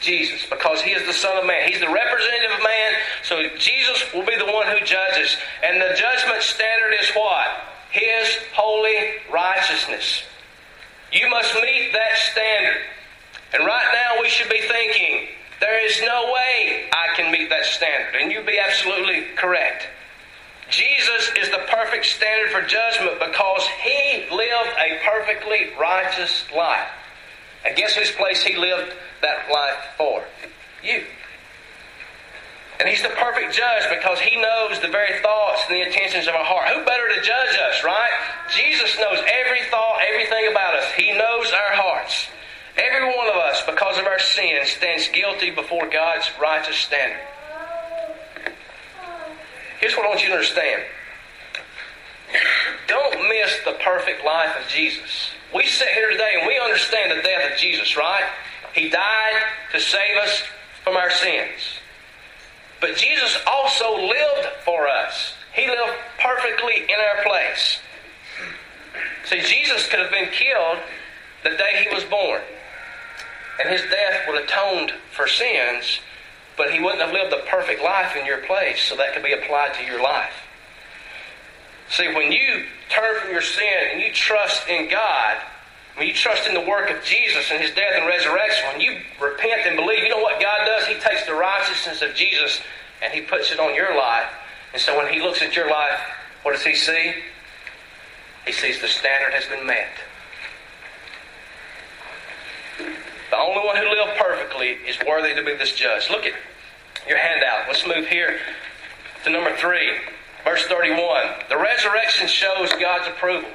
Jesus, 0.00 0.44
because 0.50 0.82
he 0.82 0.90
is 0.90 1.06
the 1.06 1.12
Son 1.12 1.38
of 1.38 1.46
Man. 1.46 1.68
He's 1.68 1.80
the 1.80 1.88
representative 1.88 2.50
of 2.58 2.62
man, 2.62 2.92
so 3.22 3.48
Jesus 3.56 4.02
will 4.12 4.26
be 4.26 4.36
the 4.36 4.50
one 4.50 4.66
who 4.66 4.84
judges. 4.84 5.36
And 5.62 5.80
the 5.80 5.94
judgment 5.94 6.42
standard 6.42 6.92
is 7.00 7.08
what? 7.10 7.46
His 7.90 8.36
holy 8.52 9.22
righteousness. 9.32 10.24
You 11.12 11.30
must 11.30 11.54
meet 11.54 11.92
that 11.92 12.16
standard. 12.16 12.82
And 13.54 13.64
right 13.64 13.86
now 13.92 14.20
we 14.20 14.28
should 14.28 14.48
be 14.48 14.62
thinking, 14.62 15.28
there 15.60 15.86
is 15.86 16.00
no 16.02 16.32
way 16.32 16.88
I 16.92 17.14
can 17.14 17.30
meet 17.30 17.50
that 17.50 17.64
standard. 17.64 18.20
And 18.20 18.32
you'd 18.32 18.46
be 18.46 18.58
absolutely 18.58 19.26
correct. 19.36 19.86
Is 21.42 21.50
the 21.50 21.66
perfect 21.66 22.06
standard 22.06 22.52
for 22.52 22.62
judgment 22.62 23.18
because 23.18 23.66
he 23.82 24.26
lived 24.30 24.78
a 24.78 25.00
perfectly 25.02 25.70
righteous 25.78 26.44
life. 26.54 26.86
And 27.66 27.76
guess 27.76 27.96
whose 27.96 28.12
place 28.12 28.44
he 28.44 28.56
lived 28.56 28.92
that 29.22 29.50
life 29.50 29.82
for? 29.98 30.22
You. 30.84 31.02
And 32.78 32.88
he's 32.88 33.02
the 33.02 33.10
perfect 33.10 33.52
judge 33.52 33.82
because 33.90 34.20
he 34.20 34.40
knows 34.40 34.78
the 34.78 34.86
very 34.86 35.18
thoughts 35.18 35.62
and 35.66 35.74
the 35.74 35.82
intentions 35.82 36.28
of 36.28 36.34
our 36.34 36.44
heart. 36.44 36.68
Who 36.68 36.84
better 36.84 37.08
to 37.08 37.20
judge 37.22 37.58
us, 37.58 37.82
right? 37.82 38.10
Jesus 38.54 38.96
knows 39.00 39.18
every 39.26 39.66
thought, 39.68 39.98
everything 40.06 40.46
about 40.48 40.76
us. 40.76 40.84
He 40.96 41.10
knows 41.10 41.50
our 41.50 41.74
hearts. 41.74 42.28
Every 42.76 43.04
one 43.04 43.28
of 43.28 43.34
us, 43.34 43.62
because 43.66 43.98
of 43.98 44.06
our 44.06 44.20
sin, 44.20 44.64
stands 44.64 45.08
guilty 45.08 45.50
before 45.50 45.88
God's 45.90 46.30
righteous 46.40 46.76
standard. 46.76 47.20
Here's 49.80 49.96
what 49.96 50.06
I 50.06 50.08
want 50.08 50.22
you 50.22 50.28
to 50.28 50.34
understand. 50.34 50.82
Don't 52.92 53.26
miss 53.26 53.58
the 53.64 53.72
perfect 53.82 54.22
life 54.22 54.54
of 54.60 54.68
Jesus. 54.68 55.30
We 55.54 55.64
sit 55.64 55.88
here 55.88 56.10
today 56.10 56.34
and 56.38 56.46
we 56.46 56.58
understand 56.58 57.10
the 57.10 57.22
death 57.22 57.50
of 57.50 57.58
Jesus, 57.58 57.96
right? 57.96 58.28
He 58.74 58.90
died 58.90 59.42
to 59.72 59.80
save 59.80 60.18
us 60.18 60.42
from 60.84 60.98
our 60.98 61.10
sins. 61.10 61.80
But 62.82 62.96
Jesus 62.96 63.38
also 63.46 63.96
lived 63.96 64.46
for 64.66 64.86
us. 64.88 65.32
He 65.54 65.66
lived 65.68 65.96
perfectly 66.20 66.82
in 66.82 66.96
our 67.00 67.24
place. 67.24 67.78
See, 69.24 69.40
Jesus 69.40 69.88
could 69.88 70.00
have 70.00 70.10
been 70.10 70.28
killed 70.28 70.76
the 71.44 71.56
day 71.56 71.86
he 71.88 71.94
was 71.94 72.04
born. 72.04 72.42
And 73.58 73.70
his 73.70 73.80
death 73.90 74.28
would 74.28 74.38
have 74.38 74.44
atoned 74.44 74.92
for 75.12 75.26
sins, 75.26 76.00
but 76.58 76.70
he 76.70 76.78
wouldn't 76.78 77.00
have 77.00 77.14
lived 77.14 77.32
a 77.32 77.42
perfect 77.48 77.82
life 77.82 78.14
in 78.16 78.26
your 78.26 78.44
place, 78.44 78.82
so 78.82 78.96
that 78.96 79.14
could 79.14 79.24
be 79.24 79.32
applied 79.32 79.72
to 79.78 79.82
your 79.82 80.02
life. 80.02 80.34
See, 81.88 82.08
when 82.14 82.32
you 82.32 82.64
turn 82.92 83.20
from 83.20 83.30
your 83.30 83.42
sin 83.42 83.90
and 83.92 84.00
you 84.00 84.12
trust 84.12 84.68
in 84.68 84.88
God, 84.90 85.38
when 85.96 86.06
you 86.06 86.14
trust 86.14 86.46
in 86.46 86.54
the 86.54 86.60
work 86.60 86.90
of 86.90 87.02
Jesus 87.04 87.50
and 87.50 87.60
his 87.60 87.74
death 87.74 87.92
and 87.94 88.06
resurrection, 88.06 88.64
when 88.72 88.80
you 88.80 89.00
repent 89.20 89.66
and 89.66 89.76
believe, 89.76 90.02
you 90.02 90.08
know 90.08 90.22
what 90.22 90.40
God 90.40 90.64
does? 90.64 90.86
He 90.86 90.94
takes 90.94 91.26
the 91.26 91.34
righteousness 91.34 92.02
of 92.02 92.14
Jesus 92.14 92.60
and 93.02 93.12
he 93.12 93.20
puts 93.20 93.52
it 93.52 93.58
on 93.58 93.74
your 93.74 93.96
life. 93.96 94.28
And 94.72 94.80
so 94.80 94.96
when 94.96 95.12
he 95.12 95.20
looks 95.20 95.42
at 95.42 95.54
your 95.54 95.70
life, 95.70 95.98
what 96.42 96.52
does 96.52 96.64
he 96.64 96.74
see? 96.74 97.14
He 98.46 98.52
sees 98.52 98.80
the 98.80 98.88
standard 98.88 99.34
has 99.34 99.46
been 99.46 99.66
met. 99.66 99.88
The 103.30 103.38
only 103.38 103.64
one 103.64 103.76
who 103.76 103.88
lived 103.88 104.18
perfectly 104.18 104.76
is 104.86 104.98
worthy 105.06 105.34
to 105.34 105.42
be 105.42 105.54
this 105.56 105.72
judge. 105.72 106.10
Look 106.10 106.24
at 106.24 106.34
your 107.08 107.18
handout. 107.18 107.68
Let's 107.68 107.86
move 107.86 108.06
here 108.06 108.38
to 109.24 109.30
number 109.30 109.54
three. 109.56 109.90
Verse 110.44 110.64
31. 110.66 111.22
The 111.48 111.56
resurrection 111.56 112.26
shows 112.26 112.72
God's 112.80 113.08
approval. 113.08 113.50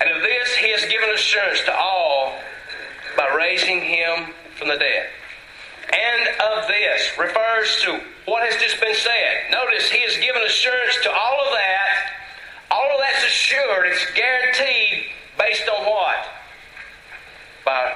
And 0.00 0.10
of 0.10 0.22
this 0.22 0.54
he 0.56 0.70
has 0.72 0.84
given 0.86 1.10
assurance 1.10 1.60
to 1.64 1.74
all 1.74 2.34
by 3.16 3.28
raising 3.36 3.80
him 3.80 4.32
from 4.56 4.68
the 4.68 4.76
dead. 4.76 5.08
And 5.92 6.28
of 6.40 6.68
this 6.68 7.10
refers 7.18 7.80
to 7.82 8.00
what 8.26 8.42
has 8.42 8.60
just 8.60 8.80
been 8.80 8.94
said. 8.94 9.50
Notice 9.50 9.90
he 9.90 10.00
has 10.02 10.16
given 10.16 10.42
assurance 10.42 10.96
to 11.02 11.10
all 11.10 11.44
of 11.46 11.52
that. 11.52 12.12
All 12.70 12.90
of 12.92 13.00
that's 13.00 13.24
assured, 13.24 13.86
it's 13.86 14.04
guaranteed 14.14 15.04
based 15.38 15.68
on 15.68 15.84
what? 15.84 16.26
By 17.64 17.94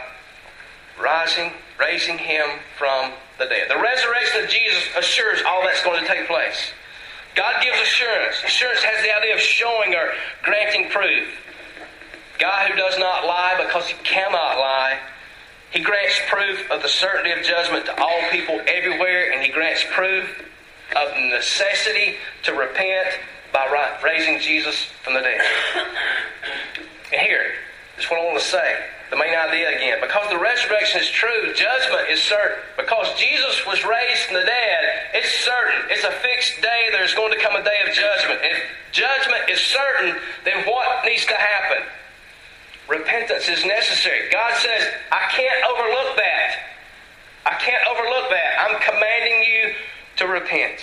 rising, 1.01 1.53
raising 1.79 2.19
him 2.19 2.47
from 2.77 3.13
the 3.39 3.47
dead. 3.47 3.69
The 3.69 3.81
resurrection 3.81 4.45
of 4.45 4.51
Jesus 4.51 4.83
assures 4.97 5.43
all 5.47 5.63
that's 5.63 5.83
going 5.85 6.03
to 6.03 6.09
take 6.09 6.27
place. 6.27 6.73
God 7.35 7.63
gives 7.63 7.81
assurance. 7.81 8.37
Assurance 8.45 8.83
has 8.83 9.05
the 9.05 9.17
idea 9.17 9.35
of 9.35 9.41
showing 9.41 9.95
or 9.95 10.11
granting 10.43 10.91
proof. 10.91 11.29
God 12.39 12.71
who 12.71 12.77
does 12.77 12.99
not 12.99 13.27
lie 13.27 13.63
because 13.65 13.87
he 13.87 13.97
cannot 14.03 14.59
lie. 14.59 14.99
He 15.71 15.81
grants 15.81 16.19
proof 16.29 16.71
of 16.71 16.83
the 16.83 16.89
certainty 16.89 17.31
of 17.31 17.45
judgment 17.45 17.87
to 17.87 18.01
all 18.01 18.21
people 18.31 18.61
everywhere, 18.67 19.33
and 19.33 19.43
he 19.43 19.53
grants 19.53 19.85
proof 19.93 20.27
of 20.97 21.15
the 21.15 21.29
necessity 21.31 22.17
to 22.45 22.55
repent 22.55 23.09
by 23.53 23.97
raising 24.03 24.41
Jesus 24.41 24.85
from 25.03 25.15
the 25.15 25.21
dead. 25.21 25.41
And 27.11 27.23
here 27.23 27.55
is 27.97 28.05
what 28.11 28.21
I 28.21 28.25
want 28.27 28.39
to 28.39 28.45
say 28.45 28.85
the 29.11 29.17
main 29.17 29.35
idea 29.35 29.69
again. 29.77 29.99
Because 30.01 30.29
the 30.31 30.39
resurrection 30.39 31.01
is 31.01 31.11
true, 31.11 31.55
judgment 31.55 32.11
is 32.11 32.21
certain. 32.21 32.63
Because 32.77 33.09
Jesus 33.19 33.65
was 33.67 33.85
raised 33.85 34.23
from 34.29 34.35
the 34.37 34.45
dead, 34.45 34.83
it's 35.15 35.33
certain. 35.45 35.89
It's 35.91 36.05
a 36.05 36.13
fixed 36.21 36.61
day. 36.61 36.89
There's 36.93 37.15
going 37.15 37.33
to 37.33 37.39
come 37.39 37.57
a 37.57 37.65
day 37.65 37.81
of 37.87 37.95
judgment. 37.95 38.41
If 38.43 38.63
judgment 38.93 39.49
is 39.49 39.61
certain, 39.61 40.17
then 40.45 40.65
what 40.67 41.05
needs 41.05 41.25
to 41.27 41.35
happen? 41.35 41.87
Repentance 42.89 43.49
is 43.49 43.65
necessary. 43.65 44.31
God 44.31 44.55
says, 44.57 44.83
I 45.13 45.29
can't 45.31 45.65
overlook 45.65 46.17
that. 46.17 46.69
I 47.47 47.55
can't 47.55 47.85
overlook 47.89 48.31
that. 48.31 48.51
I'm 48.61 48.81
commanding 48.81 49.43
you 49.43 49.75
to 50.17 50.27
repent. 50.27 50.81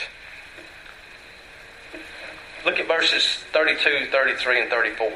Look 2.63 2.79
at 2.79 2.87
verses 2.87 3.37
32, 3.53 4.07
33, 4.11 4.61
and 4.61 4.69
34. 4.69 5.11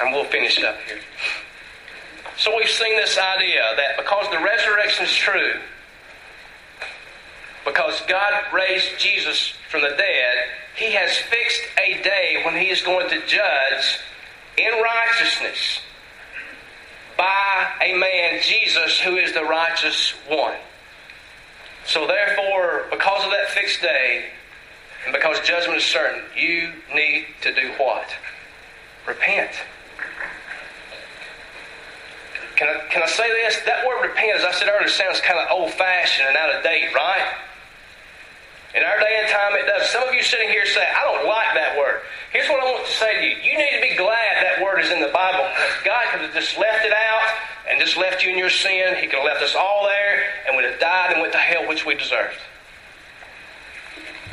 And 0.00 0.12
we'll 0.12 0.24
finish 0.24 0.62
up 0.62 0.76
here. 0.86 0.98
So 2.46 2.56
we've 2.56 2.68
seen 2.68 2.94
this 2.94 3.18
idea 3.18 3.60
that 3.76 3.96
because 3.96 4.30
the 4.30 4.38
resurrection 4.38 5.04
is 5.04 5.12
true, 5.12 5.54
because 7.64 8.00
God 8.06 8.34
raised 8.54 9.00
Jesus 9.00 9.54
from 9.68 9.80
the 9.80 9.88
dead, 9.88 10.46
He 10.76 10.92
has 10.92 11.16
fixed 11.16 11.62
a 11.76 12.00
day 12.04 12.42
when 12.44 12.54
He 12.54 12.70
is 12.70 12.82
going 12.82 13.08
to 13.08 13.26
judge 13.26 13.98
in 14.56 14.80
righteousness 14.80 15.80
by 17.18 17.66
a 17.82 17.98
man, 17.98 18.40
Jesus, 18.44 19.00
who 19.00 19.16
is 19.16 19.32
the 19.32 19.42
righteous 19.42 20.12
one. 20.28 20.54
So, 21.84 22.06
therefore, 22.06 22.86
because 22.92 23.24
of 23.24 23.32
that 23.32 23.48
fixed 23.48 23.82
day, 23.82 24.26
and 25.04 25.12
because 25.12 25.40
judgment 25.40 25.78
is 25.78 25.84
certain, 25.84 26.22
you 26.36 26.70
need 26.94 27.26
to 27.42 27.52
do 27.52 27.72
what? 27.76 28.06
Repent. 29.04 29.50
Can 32.56 32.68
I, 32.68 32.88
can 32.88 33.02
I 33.02 33.06
say 33.06 33.28
this? 33.44 33.60
That 33.66 33.86
word 33.86 34.00
repent, 34.02 34.40
as 34.40 34.44
I 34.44 34.52
said 34.52 34.68
earlier, 34.68 34.88
sounds 34.88 35.20
kind 35.20 35.38
of 35.38 35.46
old 35.50 35.72
fashioned 35.72 36.28
and 36.28 36.36
out 36.36 36.54
of 36.54 36.62
date, 36.62 36.88
right? 36.94 37.36
In 38.74 38.82
our 38.82 38.98
day 39.00 39.14
and 39.20 39.28
time, 39.28 39.52
it 39.56 39.64
does. 39.64 39.88
Some 39.88 40.06
of 40.08 40.12
you 40.12 40.22
sitting 40.22 40.48
here 40.48 40.66
say, 40.66 40.84
I 40.84 41.04
don't 41.04 41.28
like 41.28 41.54
that 41.54 41.76
word. 41.78 42.00
Here's 42.32 42.48
what 42.48 42.60
I 42.60 42.72
want 42.72 42.84
to 42.86 42.92
say 42.92 43.12
to 43.16 43.24
you. 43.24 43.36
You 43.40 43.56
need 43.56 43.72
to 43.76 43.80
be 43.80 43.96
glad 43.96 44.44
that 44.44 44.60
word 44.62 44.80
is 44.80 44.90
in 44.90 45.00
the 45.00 45.12
Bible 45.12 45.48
God 45.84 46.04
could 46.12 46.20
have 46.22 46.34
just 46.34 46.58
left 46.58 46.84
it 46.84 46.92
out 46.92 47.28
and 47.68 47.80
just 47.80 47.96
left 47.96 48.24
you 48.24 48.30
in 48.30 48.38
your 48.38 48.50
sin. 48.50 48.96
He 48.96 49.06
could 49.06 49.20
have 49.20 49.24
left 49.24 49.42
us 49.42 49.54
all 49.54 49.84
there 49.84 50.24
and 50.46 50.56
we'd 50.56 50.68
have 50.68 50.80
died 50.80 51.12
and 51.12 51.20
went 51.20 51.32
to 51.32 51.38
hell, 51.38 51.68
which 51.68 51.86
we 51.86 51.94
deserved. 51.94 52.36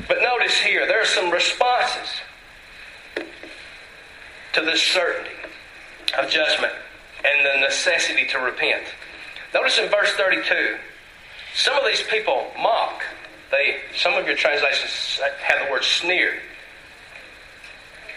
But 0.08 0.22
notice 0.22 0.60
here, 0.60 0.88
there 0.88 1.02
are 1.02 1.06
some 1.06 1.32
responses 1.32 2.10
to 4.54 4.62
this 4.62 4.82
certainty 4.82 5.32
of 6.18 6.30
judgment 6.30 6.74
and 7.26 7.46
the 7.46 7.66
necessity 7.66 8.26
to 8.28 8.40
repent. 8.40 8.84
Notice 9.54 9.78
in 9.78 9.90
verse 9.90 10.12
32, 10.14 10.78
some 11.56 11.78
of 11.78 11.86
these 11.86 12.02
people 12.04 12.48
mock. 12.58 13.04
They, 13.52 13.78
some 13.96 14.16
of 14.16 14.26
your 14.26 14.36
translations 14.36 15.20
have 15.42 15.66
the 15.66 15.72
word 15.72 15.84
sneer. 15.84 16.34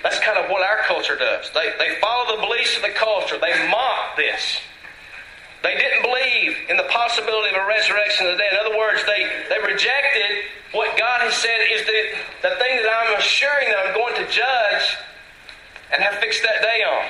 That's 0.03 0.19
kind 0.21 0.38
of 0.38 0.51
what 0.51 0.62
our 0.62 0.79
culture 0.87 1.16
does. 1.16 1.51
They, 1.53 1.73
they 1.79 2.01
follow 2.01 2.37
the 2.37 2.42
beliefs 2.42 2.77
of 2.77 2.83
the 2.83 2.95
culture. 2.97 3.38
They 3.38 3.69
mock 3.69 4.16
this. 4.16 4.61
They 5.62 5.75
didn't 5.75 6.03
believe 6.03 6.57
in 6.71 6.77
the 6.77 6.87
possibility 6.88 7.55
of 7.55 7.62
a 7.62 7.66
resurrection 7.66 8.27
of 8.27 8.33
the 8.33 8.38
dead. 8.38 8.53
In 8.53 8.59
other 8.66 8.79
words, 8.79 9.03
they, 9.05 9.29
they 9.51 9.61
rejected 9.66 10.47
what 10.73 10.97
God 10.97 11.21
has 11.23 11.35
said 11.35 11.59
is 11.73 11.85
that 11.85 12.05
the 12.42 12.55
thing 12.57 12.77
that 12.83 12.90
I'm 12.92 13.19
assuring 13.19 13.69
that 13.71 13.79
I'm 13.87 13.95
going 13.95 14.14
to 14.14 14.27
judge 14.31 14.85
and 15.92 16.03
have 16.03 16.14
fixed 16.21 16.42
that 16.42 16.62
day 16.62 16.85
on. 16.85 17.07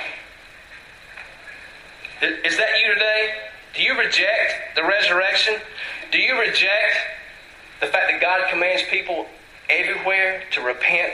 Is 2.21 2.57
that 2.57 2.69
you 2.83 2.93
today? 2.93 3.33
Do 3.75 3.83
you 3.83 3.97
reject 3.97 4.75
the 4.75 4.83
resurrection? 4.83 5.55
Do 6.11 6.17
you 6.17 6.39
reject 6.39 6.97
the 7.79 7.87
fact 7.87 8.09
that 8.09 8.19
God 8.19 8.49
commands 8.49 8.81
people 8.89 9.27
everywhere 9.69 10.41
to 10.53 10.61
repent 10.61 11.13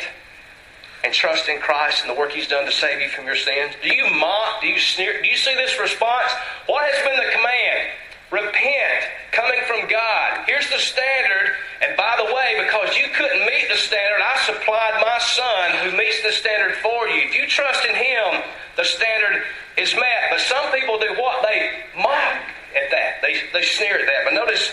and 1.04 1.14
trust 1.14 1.50
in 1.50 1.60
Christ 1.60 2.06
and 2.06 2.10
the 2.10 2.18
work 2.18 2.32
He's 2.32 2.48
done 2.48 2.66
to 2.66 2.72
save 2.72 3.02
you 3.02 3.10
from 3.10 3.26
your 3.26 3.36
sins? 3.36 3.74
Do 3.82 3.94
you 3.94 4.10
mock? 4.16 4.62
Do 4.62 4.68
you 4.68 4.80
sneer? 4.80 5.22
Do 5.22 5.28
you 5.28 5.36
see 5.36 5.54
this 5.56 5.78
response? 5.78 6.32
What 6.68 6.90
has 6.90 7.04
been 7.04 7.18
the 7.18 7.32
command? 7.32 7.90
Repent, 8.34 9.06
coming 9.32 9.60
from 9.68 9.88
God. 9.88 10.42
Here's 10.48 10.68
the 10.72 10.80
standard. 10.80 11.54
And 11.86 11.96
by 11.96 12.18
the 12.18 12.34
way, 12.34 12.66
because 12.66 12.98
you 12.98 13.06
couldn't 13.14 13.46
meet 13.46 13.70
the 13.70 13.78
standard, 13.78 14.26
I 14.26 14.42
supplied 14.42 14.98
my 15.06 15.20
son 15.22 15.86
who 15.86 15.96
meets 15.96 16.24
the 16.24 16.32
standard 16.32 16.74
for 16.78 17.08
you. 17.08 17.30
If 17.30 17.36
you 17.36 17.46
trust 17.46 17.86
in 17.86 17.94
him, 17.94 18.42
the 18.76 18.86
standard 18.86 19.44
is 19.78 19.94
met. 19.94 20.32
But 20.32 20.40
some 20.40 20.72
people 20.72 20.98
do 20.98 21.14
what? 21.22 21.44
They 21.44 21.78
mock 21.96 22.42
at 22.74 22.90
that. 22.90 23.22
They, 23.22 23.38
they 23.54 23.62
sneer 23.62 24.00
at 24.00 24.08
that. 24.08 24.26
But 24.26 24.34
notice 24.34 24.72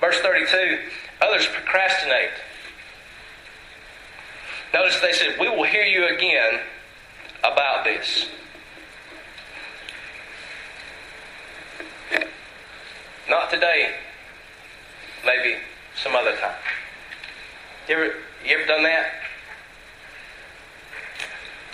verse 0.00 0.18
32 0.18 0.80
others 1.22 1.46
procrastinate. 1.46 2.30
Notice 4.74 4.98
they 4.98 5.12
said, 5.12 5.36
We 5.38 5.48
will 5.48 5.62
hear 5.62 5.84
you 5.84 6.08
again 6.08 6.58
about 7.44 7.84
this. 7.84 8.26
Not 13.28 13.50
today, 13.50 13.92
maybe 15.24 15.56
some 16.00 16.14
other 16.14 16.36
time. 16.36 16.54
You 17.88 17.94
ever, 17.96 18.14
you 18.44 18.56
ever 18.56 18.66
done 18.66 18.84
that? 18.84 19.06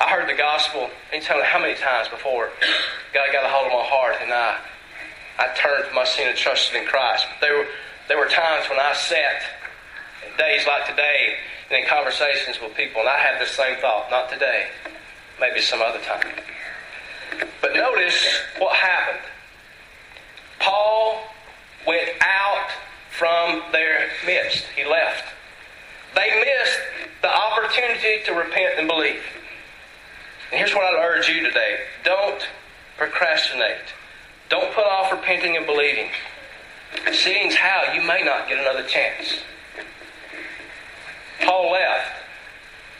I 0.00 0.08
heard 0.08 0.28
the 0.28 0.36
gospel, 0.36 0.88
anytime, 1.12 1.42
how 1.44 1.60
many 1.60 1.74
times 1.74 2.08
before 2.08 2.50
God 3.12 3.26
got 3.32 3.44
a 3.44 3.48
hold 3.48 3.66
of 3.66 3.72
my 3.72 3.84
heart 3.84 4.16
and 4.22 4.32
I, 4.32 4.58
I 5.38 5.54
turned 5.54 5.84
from 5.84 5.94
my 5.94 6.04
sin 6.04 6.28
and 6.28 6.36
trusted 6.36 6.74
in 6.74 6.86
Christ. 6.86 7.26
But 7.28 7.46
there 7.46 7.58
were, 7.58 7.66
there 8.08 8.18
were 8.18 8.28
times 8.28 8.68
when 8.70 8.80
I 8.80 8.94
sat, 8.94 9.42
days 10.38 10.66
like 10.66 10.86
today, 10.88 11.36
and 11.70 11.82
in 11.82 11.88
conversations 11.88 12.60
with 12.60 12.74
people, 12.74 13.00
and 13.00 13.10
I 13.10 13.18
had 13.18 13.40
the 13.40 13.46
same 13.46 13.76
thought, 13.76 14.10
not 14.10 14.30
today, 14.30 14.68
maybe 15.38 15.60
some 15.60 15.82
other 15.82 16.00
time. 16.00 16.26
But 17.60 17.74
notice 17.74 18.40
what 18.58 18.74
happened. 18.74 19.24
Paul 20.58 21.22
went 21.87 22.09
out 22.21 22.68
from 23.11 23.62
their 23.73 24.09
midst. 24.27 24.64
He 24.77 24.85
left. 24.85 25.25
They 26.14 26.29
missed 26.45 26.79
the 27.23 27.35
opportunity 27.35 28.25
to 28.27 28.33
repent 28.33 28.79
and 28.79 28.88
believe. 28.88 29.23
And 30.51 30.59
here's 30.59 30.75
what 30.75 30.85
I'd 30.85 31.03
urge 31.03 31.29
you 31.29 31.42
today 31.42 31.81
don't 32.05 32.42
procrastinate. 32.97 33.95
Don't 34.49 34.73
put 34.75 34.85
off 34.85 35.11
repenting 35.11 35.57
and 35.57 35.64
believing. 35.64 36.09
Seeing 37.12 37.51
how 37.51 37.92
you 37.95 38.03
may 38.03 38.23
not 38.23 38.49
get 38.49 38.59
another 38.59 38.87
chance. 38.87 39.38
Paul 41.40 41.73
left. 41.73 42.12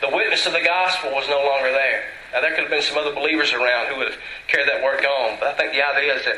The 0.01 0.09
witness 0.09 0.45
of 0.47 0.53
the 0.53 0.63
gospel 0.63 1.11
was 1.11 1.29
no 1.29 1.37
longer 1.45 1.71
there. 1.71 2.05
Now, 2.33 2.41
there 2.41 2.49
could 2.49 2.61
have 2.61 2.71
been 2.71 2.81
some 2.81 2.97
other 2.97 3.13
believers 3.13 3.53
around 3.53 3.87
who 3.87 3.97
would 3.97 4.09
have 4.09 4.19
carried 4.47 4.67
that 4.67 4.83
work 4.83 5.05
on, 5.05 5.37
but 5.39 5.49
I 5.49 5.53
think 5.53 5.71
the 5.71 5.87
idea 5.87 6.15
is 6.15 6.25
that 6.25 6.37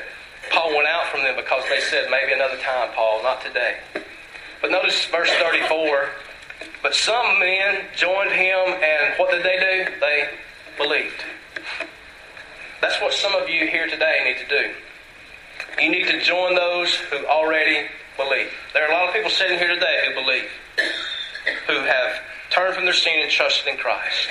Paul 0.52 0.76
went 0.76 0.88
out 0.88 1.08
from 1.08 1.22
them 1.22 1.36
because 1.36 1.64
they 1.70 1.80
said, 1.80 2.10
maybe 2.10 2.34
another 2.34 2.58
time, 2.58 2.90
Paul, 2.94 3.22
not 3.24 3.42
today. 3.42 3.78
But 4.62 4.72
notice 4.72 5.06
verse 5.06 5.30
34. 5.32 6.10
But 6.82 6.96
some 6.96 7.40
men 7.40 7.86
joined 7.96 8.32
him, 8.32 8.60
and 8.68 9.16
what 9.18 9.32
did 9.32 9.44
they 9.44 9.58
do? 9.58 10.00
They 10.00 10.30
believed. 10.78 11.24
That's 12.82 13.02
what 13.02 13.14
some 13.14 13.34
of 13.36 13.50
you 13.50 13.68
here 13.68 13.88
today 13.88 14.22
need 14.24 14.38
to 14.38 14.48
do. 14.48 14.72
You 15.82 15.90
need 15.90 16.08
to 16.08 16.22
join 16.22 16.56
those 16.56 16.94
who 16.96 17.26
already 17.26 17.88
believe. 18.18 18.52
There 18.74 18.86
are 18.86 18.92
a 18.92 18.94
lot 18.94 19.08
of 19.08 19.14
people 19.14 19.32
sitting 19.32 19.58
here 19.58 19.74
today 19.74 20.04
who 20.08 20.14
believe, 20.14 20.50
who 21.68 21.80
have 21.80 22.22
turned 22.50 22.76
from 22.76 22.86
their 22.86 22.94
sin 22.94 23.20
and 23.22 23.32
trusted 23.32 23.68
in 23.68 23.78
Christ. 23.78 24.28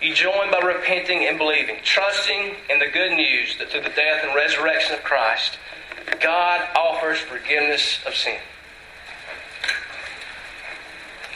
You 0.00 0.14
join 0.14 0.50
by 0.50 0.58
repenting 0.58 1.26
and 1.26 1.38
believing, 1.38 1.76
trusting 1.82 2.54
in 2.68 2.78
the 2.78 2.88
good 2.92 3.12
news 3.12 3.56
that 3.58 3.70
through 3.70 3.82
the 3.82 3.88
death 3.90 4.24
and 4.24 4.34
resurrection 4.34 4.94
of 4.94 5.04
Christ, 5.04 5.58
God 6.20 6.60
offers 6.76 7.18
forgiveness 7.18 7.98
of 8.06 8.14
sin. 8.14 8.38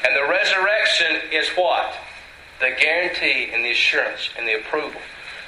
And 0.04 0.14
the 0.14 0.30
resurrection 0.30 1.30
is 1.32 1.48
what? 1.50 1.94
The 2.60 2.74
guarantee 2.80 3.50
and 3.52 3.64
the 3.64 3.70
assurance 3.70 4.30
and 4.36 4.46
the 4.46 4.58
approval 4.58 5.00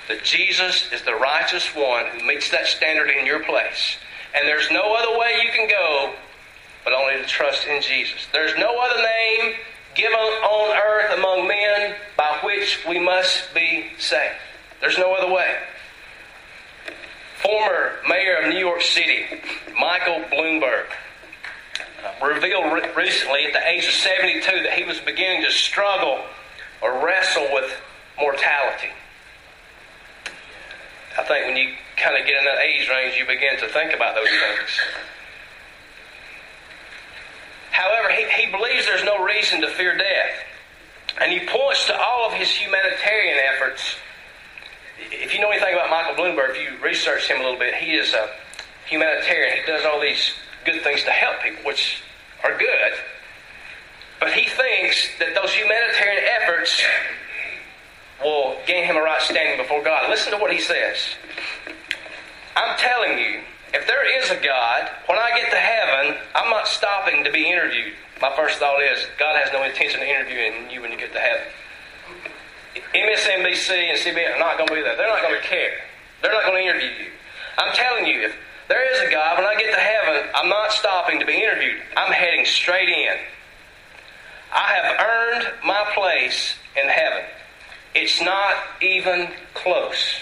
that 0.09 0.25
Jesus 0.25 0.91
is 0.93 1.03
the 1.03 1.15
righteous 1.15 1.75
one 1.75 2.07
who 2.07 2.27
meets 2.27 2.51
that 2.51 2.67
standard 2.67 3.11
in 3.11 3.25
your 3.25 3.45
place. 3.45 3.97
And 4.35 4.47
there's 4.47 4.71
no 4.71 4.95
other 4.95 5.17
way 5.19 5.35
you 5.43 5.51
can 5.53 5.69
go 5.69 6.13
but 6.85 6.93
only 6.93 7.15
to 7.15 7.25
trust 7.29 7.67
in 7.67 7.81
Jesus. 7.81 8.27
There's 8.33 8.57
no 8.59 8.77
other 8.79 9.03
name 9.03 9.55
given 10.01 10.19
on 10.19 10.77
earth 10.77 11.19
among 11.19 11.47
men 11.47 11.95
by 12.17 12.39
which 12.43 12.79
we 12.89 12.99
must 12.99 13.53
be 13.55 13.91
saved. 13.99 14.35
There's 14.81 14.97
no 14.97 15.13
other 15.13 15.31
way. 15.31 15.59
Former 17.43 17.97
mayor 18.09 18.37
of 18.37 18.49
New 18.49 18.59
York 18.59 18.81
City, 18.81 19.25
Michael 19.79 20.25
Bloomberg, 20.31 20.87
uh, 22.05 22.27
revealed 22.27 22.73
re- 22.73 22.91
recently 22.97 23.45
at 23.45 23.53
the 23.53 23.67
age 23.69 23.87
of 23.87 23.93
72 23.93 24.63
that 24.63 24.73
he 24.73 24.85
was 24.85 24.99
beginning 25.01 25.43
to 25.43 25.51
struggle 25.51 26.21
or 26.81 27.05
wrestle 27.05 27.49
with 27.53 27.71
mortality. 28.19 28.89
I 31.19 31.25
think 31.25 31.47
when 31.47 31.57
you 31.57 31.75
kind 31.97 32.17
of 32.17 32.27
get 32.27 32.39
in 32.39 32.45
that 32.45 32.61
age 32.61 32.89
range, 32.89 33.17
you 33.19 33.27
begin 33.27 33.59
to 33.59 33.69
think 33.69 33.93
about 33.93 34.15
those 34.15 34.29
things. 34.29 34.81
However, 37.81 38.11
he, 38.11 38.29
he 38.43 38.53
believes 38.53 38.85
there's 38.85 39.05
no 39.05 39.25
reason 39.25 39.63
to 39.63 39.69
fear 39.69 39.97
death. 39.97 40.37
And 41.19 41.33
he 41.33 41.41
points 41.47 41.87
to 41.87 41.99
all 41.99 42.27
of 42.27 42.35
his 42.35 42.51
humanitarian 42.51 43.39
efforts. 43.55 43.97
If 45.11 45.33
you 45.33 45.41
know 45.41 45.49
anything 45.49 45.73
about 45.73 45.89
Michael 45.89 46.15
Bloomberg, 46.15 46.51
if 46.51 46.59
you 46.59 46.85
research 46.85 47.29
him 47.29 47.41
a 47.41 47.43
little 47.43 47.59
bit, 47.59 47.75
he 47.75 47.95
is 47.95 48.13
a 48.13 48.29
humanitarian. 48.87 49.57
He 49.57 49.65
does 49.65 49.87
all 49.87 49.99
these 49.99 50.33
good 50.67 50.83
things 50.83 51.05
to 51.05 51.11
help 51.11 51.41
people, 51.43 51.65
which 51.65 52.03
are 52.45 52.57
good. 52.59 52.93
But 54.21 54.35
he 54.35 54.47
thinks 54.47 55.09
that 55.19 55.35
those 55.35 55.53
humanitarian 55.55 56.23
efforts 56.43 56.83
will 58.23 58.59
gain 58.67 58.85
him 58.85 58.99
a 58.99 59.01
right 59.01 59.23
standing 59.23 59.57
before 59.57 59.83
God. 59.83 60.11
Listen 60.11 60.33
to 60.33 60.39
what 60.39 60.53
he 60.53 60.61
says. 60.61 60.99
I'm 62.55 62.77
telling 62.77 63.19
you, 63.19 63.41
if 63.73 63.87
there 63.87 64.05
is 64.19 64.31
a 64.31 64.37
God, 64.43 64.91
when 65.07 65.19
I 65.19 65.31
get 65.41 65.51
to 65.51 65.57
heaven, 65.57 66.17
I'm 66.35 66.51
not 66.51 66.67
stopping 66.67 67.25
to 67.25 67.31
be 67.31 67.49
interviewed. 67.49 67.95
My 68.21 68.35
first 68.37 68.59
thought 68.59 68.83
is 68.83 69.07
God 69.19 69.37
has 69.37 69.53
no 69.53 69.63
intention 69.63 70.01
of 70.03 70.09
interviewing 70.09 70.71
you 70.71 70.83
when 70.83 70.91
you 70.91 70.99
get 70.99 71.13
to 71.13 71.21
heaven. 71.21 71.47
MSNBC 72.95 73.71
and 73.71 73.99
CBS 73.99 74.37
are 74.37 74.39
not 74.39 74.57
going 74.57 74.69
to 74.69 74.75
be 74.75 74.83
there. 74.83 74.97
They're 74.97 75.09
not 75.09 75.23
going 75.23 75.41
to 75.41 75.47
care. 75.47 75.79
They're 76.23 76.33
not 76.33 76.45
going 76.45 76.63
to 76.63 76.71
interview 76.71 77.07
you. 77.07 77.11
I'm 77.59 77.75
telling 77.75 78.07
you, 78.07 78.23
if 78.23 78.35
there 78.69 78.93
is 78.93 79.09
a 79.09 79.11
God, 79.11 79.39
when 79.39 79.47
I 79.47 79.55
get 79.55 79.73
to 79.75 79.81
heaven, 79.81 80.31
I'm 80.35 80.49
not 80.49 80.73
stopping 80.73 81.19
to 81.21 81.27
be 81.27 81.43
interviewed. 81.43 81.81
I'm 81.97 82.13
heading 82.13 82.45
straight 82.45 82.89
in. 82.89 83.17
I 84.53 84.75
have 84.75 85.01
earned 85.01 85.53
my 85.65 85.85
place 85.95 86.55
in 86.81 86.89
heaven. 86.89 87.25
It's 87.95 88.21
not 88.21 88.55
even 88.81 89.29
close. 89.55 90.21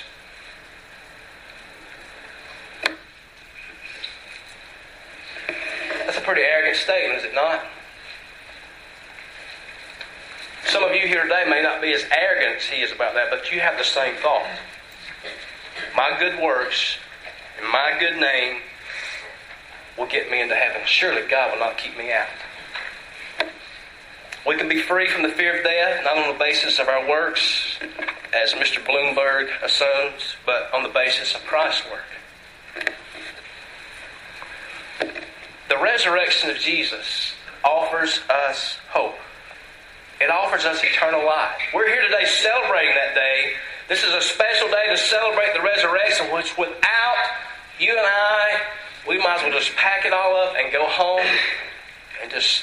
Pretty 6.29 6.43
arrogant 6.43 6.77
statement, 6.77 7.19
is 7.21 7.25
it 7.25 7.35
not? 7.35 7.65
Some 10.67 10.85
of 10.85 10.95
you 10.95 11.09
here 11.09 11.23
today 11.23 11.47
may 11.49 11.63
not 11.63 11.81
be 11.81 11.95
as 11.95 12.05
arrogant 12.13 12.57
as 12.57 12.65
he 12.65 12.83
is 12.83 12.93
about 12.93 13.15
that, 13.15 13.31
but 13.31 13.51
you 13.51 13.61
have 13.61 13.79
the 13.79 13.85
same 13.85 14.15
thought. 14.17 14.47
My 15.97 16.15
good 16.19 16.39
works 16.39 16.99
and 17.59 17.73
my 17.73 17.97
good 17.99 18.21
name 18.21 18.61
will 19.97 20.05
get 20.05 20.31
me 20.31 20.43
into 20.43 20.55
heaven. 20.55 20.83
Surely 20.85 21.27
God 21.27 21.53
will 21.53 21.61
not 21.61 21.79
keep 21.79 21.97
me 21.97 22.13
out. 22.13 22.29
We 24.47 24.59
can 24.59 24.69
be 24.69 24.83
free 24.83 25.09
from 25.09 25.23
the 25.23 25.31
fear 25.31 25.57
of 25.57 25.65
death, 25.65 26.05
not 26.05 26.19
on 26.19 26.31
the 26.31 26.39
basis 26.39 26.79
of 26.79 26.89
our 26.89 27.09
works, 27.09 27.79
as 28.35 28.53
Mr. 28.53 28.85
Bloomberg 28.85 29.49
assumes, 29.63 30.37
but 30.45 30.69
on 30.75 30.83
the 30.83 30.91
basis 30.91 31.35
of 31.35 31.43
Christ's 31.47 31.91
work. 31.91 32.93
The 35.69 35.79
resurrection 35.79 36.51
of 36.51 36.57
Jesus 36.57 37.33
offers 37.65 38.21
us 38.31 38.79
hope. 38.91 39.17
It 40.21 40.31
offers 40.31 40.65
us 40.65 40.83
eternal 40.83 41.25
life. 41.25 41.61
We're 41.75 41.89
here 41.89 42.03
today 42.03 42.25
celebrating 42.25 42.95
that 42.95 43.15
day. 43.15 43.53
This 43.89 44.03
is 44.03 44.13
a 44.13 44.21
special 44.21 44.69
day 44.69 44.87
to 44.89 44.97
celebrate 44.97 45.53
the 45.55 45.61
resurrection, 45.61 46.33
which 46.33 46.57
without 46.57 47.17
you 47.79 47.91
and 47.91 48.07
I, 48.07 48.61
we 49.07 49.19
might 49.19 49.37
as 49.37 49.43
well 49.43 49.53
just 49.53 49.77
pack 49.77 50.05
it 50.05 50.13
all 50.13 50.37
up 50.37 50.55
and 50.59 50.73
go 50.73 50.87
home 50.87 51.27
and 52.23 52.31
just 52.31 52.63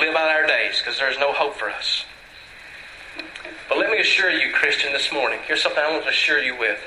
live 0.00 0.14
out 0.16 0.28
our 0.28 0.46
days 0.46 0.78
because 0.78 0.98
there's 0.98 1.18
no 1.18 1.32
hope 1.32 1.54
for 1.54 1.70
us. 1.70 2.04
But 3.68 3.78
let 3.78 3.90
me 3.90 3.98
assure 3.98 4.30
you, 4.30 4.52
Christian, 4.52 4.92
this 4.92 5.12
morning, 5.12 5.38
here's 5.46 5.62
something 5.62 5.82
I 5.82 5.90
want 5.90 6.04
to 6.04 6.10
assure 6.10 6.42
you 6.42 6.58
with. 6.58 6.80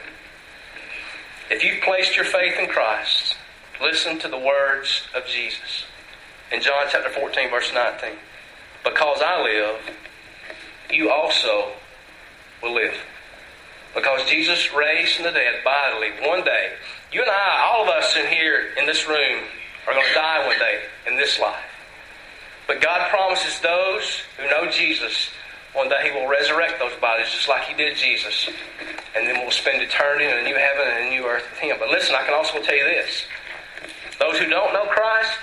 If 1.49 1.63
you've 1.63 1.81
placed 1.83 2.15
your 2.15 2.25
faith 2.25 2.57
in 2.59 2.67
Christ, 2.67 3.30
listen 3.81 4.19
to 4.19 4.27
the 4.27 4.37
words 4.37 5.03
of 5.15 5.25
Jesus 5.25 5.85
in 6.51 6.61
John 6.61 6.85
chapter 6.89 7.09
14, 7.09 7.49
verse 7.49 7.71
19. 7.73 8.17
Because 8.83 9.21
I 9.21 9.41
live, 9.41 9.79
you 10.91 11.09
also 11.09 11.71
will 12.61 12.73
live. 12.73 12.95
Because 13.95 14.27
Jesus 14.29 14.73
raised 14.73 15.15
from 15.15 15.25
the 15.25 15.31
dead 15.31 15.63
bodily 15.63 16.09
one 16.27 16.43
day. 16.43 16.73
You 17.11 17.21
and 17.21 17.29
I, 17.29 17.71
all 17.71 17.83
of 17.83 17.89
us 17.89 18.15
in 18.15 18.27
here 18.27 18.69
in 18.77 18.85
this 18.85 19.07
room, 19.07 19.43
are 19.87 19.93
going 19.93 20.05
to 20.05 20.13
die 20.13 20.45
one 20.45 20.57
day 20.59 20.81
in 21.07 21.17
this 21.17 21.39
life. 21.39 21.63
But 22.67 22.81
God 22.81 23.09
promises 23.09 23.59
those 23.59 24.21
who 24.37 24.47
know 24.47 24.69
Jesus, 24.71 25.29
one 25.73 25.89
day 25.89 26.09
He 26.09 26.11
will 26.11 26.27
resurrect 26.27 26.79
those 26.79 26.93
bodies 27.01 27.27
just 27.31 27.49
like 27.49 27.63
He 27.63 27.75
did 27.75 27.97
Jesus. 27.97 28.49
And 29.15 29.27
then 29.27 29.41
we'll 29.41 29.51
spend 29.51 29.81
eternity 29.81 30.25
in 30.25 30.37
a 30.37 30.43
new 30.43 30.55
heaven 30.55 30.87
and 30.87 31.07
a 31.07 31.09
new 31.09 31.25
earth 31.25 31.43
with 31.49 31.59
Him. 31.59 31.77
But 31.79 31.89
listen, 31.89 32.15
I 32.15 32.23
can 32.23 32.33
also 32.33 32.61
tell 32.61 32.75
you 32.75 32.85
this. 32.85 33.25
Those 34.21 34.37
who 34.37 34.47
don't 34.47 34.71
know 34.71 34.85
Christ, 34.85 35.37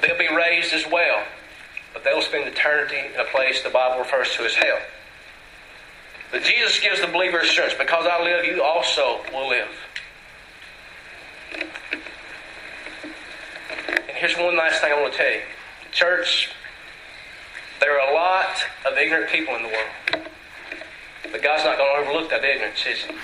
they'll 0.00 0.18
be 0.18 0.34
raised 0.34 0.72
as 0.72 0.84
well 0.90 1.22
but 1.92 2.04
they'll 2.04 2.22
spend 2.22 2.46
eternity 2.46 2.96
in 3.12 3.20
a 3.20 3.24
place 3.24 3.62
the 3.62 3.70
Bible 3.70 3.98
refers 3.98 4.32
to 4.36 4.44
as 4.44 4.54
hell. 4.54 4.78
But 6.30 6.42
Jesus 6.42 6.78
gives 6.78 7.00
the 7.00 7.06
believer 7.06 7.38
assurance 7.38 7.74
because 7.74 8.06
I 8.06 8.22
live, 8.22 8.44
you 8.44 8.62
also 8.62 9.20
will 9.32 9.48
live. 9.48 9.68
And 13.88 14.16
here's 14.16 14.36
one 14.36 14.56
last 14.56 14.80
thing 14.80 14.92
I 14.92 15.00
want 15.00 15.12
to 15.14 15.18
tell 15.18 15.32
you. 15.32 15.40
Church, 15.90 16.50
there 17.80 17.98
are 17.98 18.10
a 18.10 18.14
lot 18.14 18.62
of 18.86 18.96
ignorant 18.98 19.30
people 19.30 19.56
in 19.56 19.62
the 19.62 19.68
world. 19.68 20.28
But 21.32 21.42
God's 21.42 21.64
not 21.64 21.78
going 21.78 22.04
to 22.04 22.08
overlook 22.08 22.30
that 22.30 22.44
ignorance, 22.44 22.84
is 22.86 22.98
He? 23.02 23.14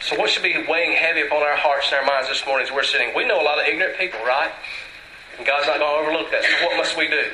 So, 0.00 0.16
what 0.16 0.30
should 0.30 0.42
be 0.42 0.56
weighing 0.66 0.96
heavy 0.96 1.20
upon 1.20 1.42
our 1.42 1.56
hearts 1.56 1.92
and 1.92 2.00
our 2.00 2.06
minds 2.06 2.28
this 2.28 2.44
morning 2.46 2.66
as 2.66 2.72
we're 2.72 2.84
sitting? 2.84 3.12
We 3.14 3.26
know 3.26 3.40
a 3.40 3.44
lot 3.44 3.60
of 3.60 3.66
ignorant 3.66 3.98
people, 3.98 4.18
right? 4.20 4.50
And 5.36 5.46
God's 5.46 5.66
not 5.66 5.78
going 5.78 5.92
to 5.92 6.00
overlook 6.00 6.30
that. 6.32 6.42
So 6.42 6.66
what 6.66 6.76
must 6.76 6.96
we 6.96 7.08
do? 7.08 7.24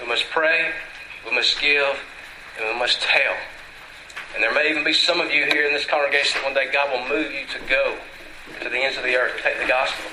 We 0.00 0.06
must 0.06 0.28
pray, 0.28 0.72
we 1.24 1.34
must 1.34 1.58
give, 1.60 1.96
and 2.60 2.68
we 2.68 2.78
must 2.78 3.00
tell. 3.00 3.36
And 4.34 4.42
there 4.42 4.52
may 4.52 4.68
even 4.68 4.84
be 4.84 4.92
some 4.92 5.20
of 5.20 5.32
you 5.32 5.46
here 5.46 5.64
in 5.64 5.72
this 5.72 5.86
congregation 5.86 6.40
that 6.40 6.44
one 6.44 6.52
day 6.52 6.68
God 6.70 6.92
will 6.92 7.08
move 7.08 7.32
you 7.32 7.48
to 7.48 7.58
go 7.68 7.96
to 8.60 8.68
the 8.68 8.76
ends 8.76 8.98
of 8.98 9.04
the 9.04 9.16
earth 9.16 9.36
to 9.36 9.42
take 9.42 9.58
the 9.58 9.66
gospel. 9.66 10.04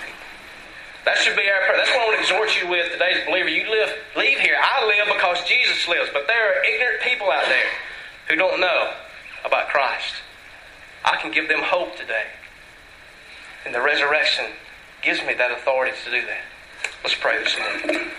That 1.03 1.17
should 1.17 1.35
be 1.35 1.43
our 1.43 1.59
prayer. 1.67 1.75
That's 1.75 1.91
what 1.91 1.99
I 1.99 2.05
want 2.07 2.15
to 2.15 2.23
exhort 2.23 2.55
you 2.55 2.71
with 2.71 2.91
today 2.93 3.19
as 3.19 3.23
a 3.23 3.25
believer. 3.27 3.49
You 3.49 3.69
live, 3.69 3.91
leave 4.15 4.39
here. 4.39 4.55
I 4.55 4.87
live 4.87 5.11
because 5.11 5.43
Jesus 5.43 5.87
lives. 5.89 6.09
But 6.13 6.27
there 6.27 6.39
are 6.39 6.63
ignorant 6.63 7.03
people 7.03 7.29
out 7.29 7.43
there 7.51 7.71
who 8.29 8.35
don't 8.37 8.61
know 8.61 8.93
about 9.43 9.67
Christ. 9.67 10.23
I 11.05 11.17
can 11.17 11.31
give 11.31 11.47
them 11.47 11.61
hope 11.61 11.95
today. 11.95 12.25
And 13.65 13.73
the 13.73 13.81
resurrection 13.81 14.45
gives 15.01 15.21
me 15.25 15.33
that 15.35 15.51
authority 15.51 15.95
to 16.05 16.11
do 16.11 16.25
that. 16.25 16.43
Let's 17.03 17.15
pray 17.15 17.43
this 17.43 17.57
morning. 17.57 18.09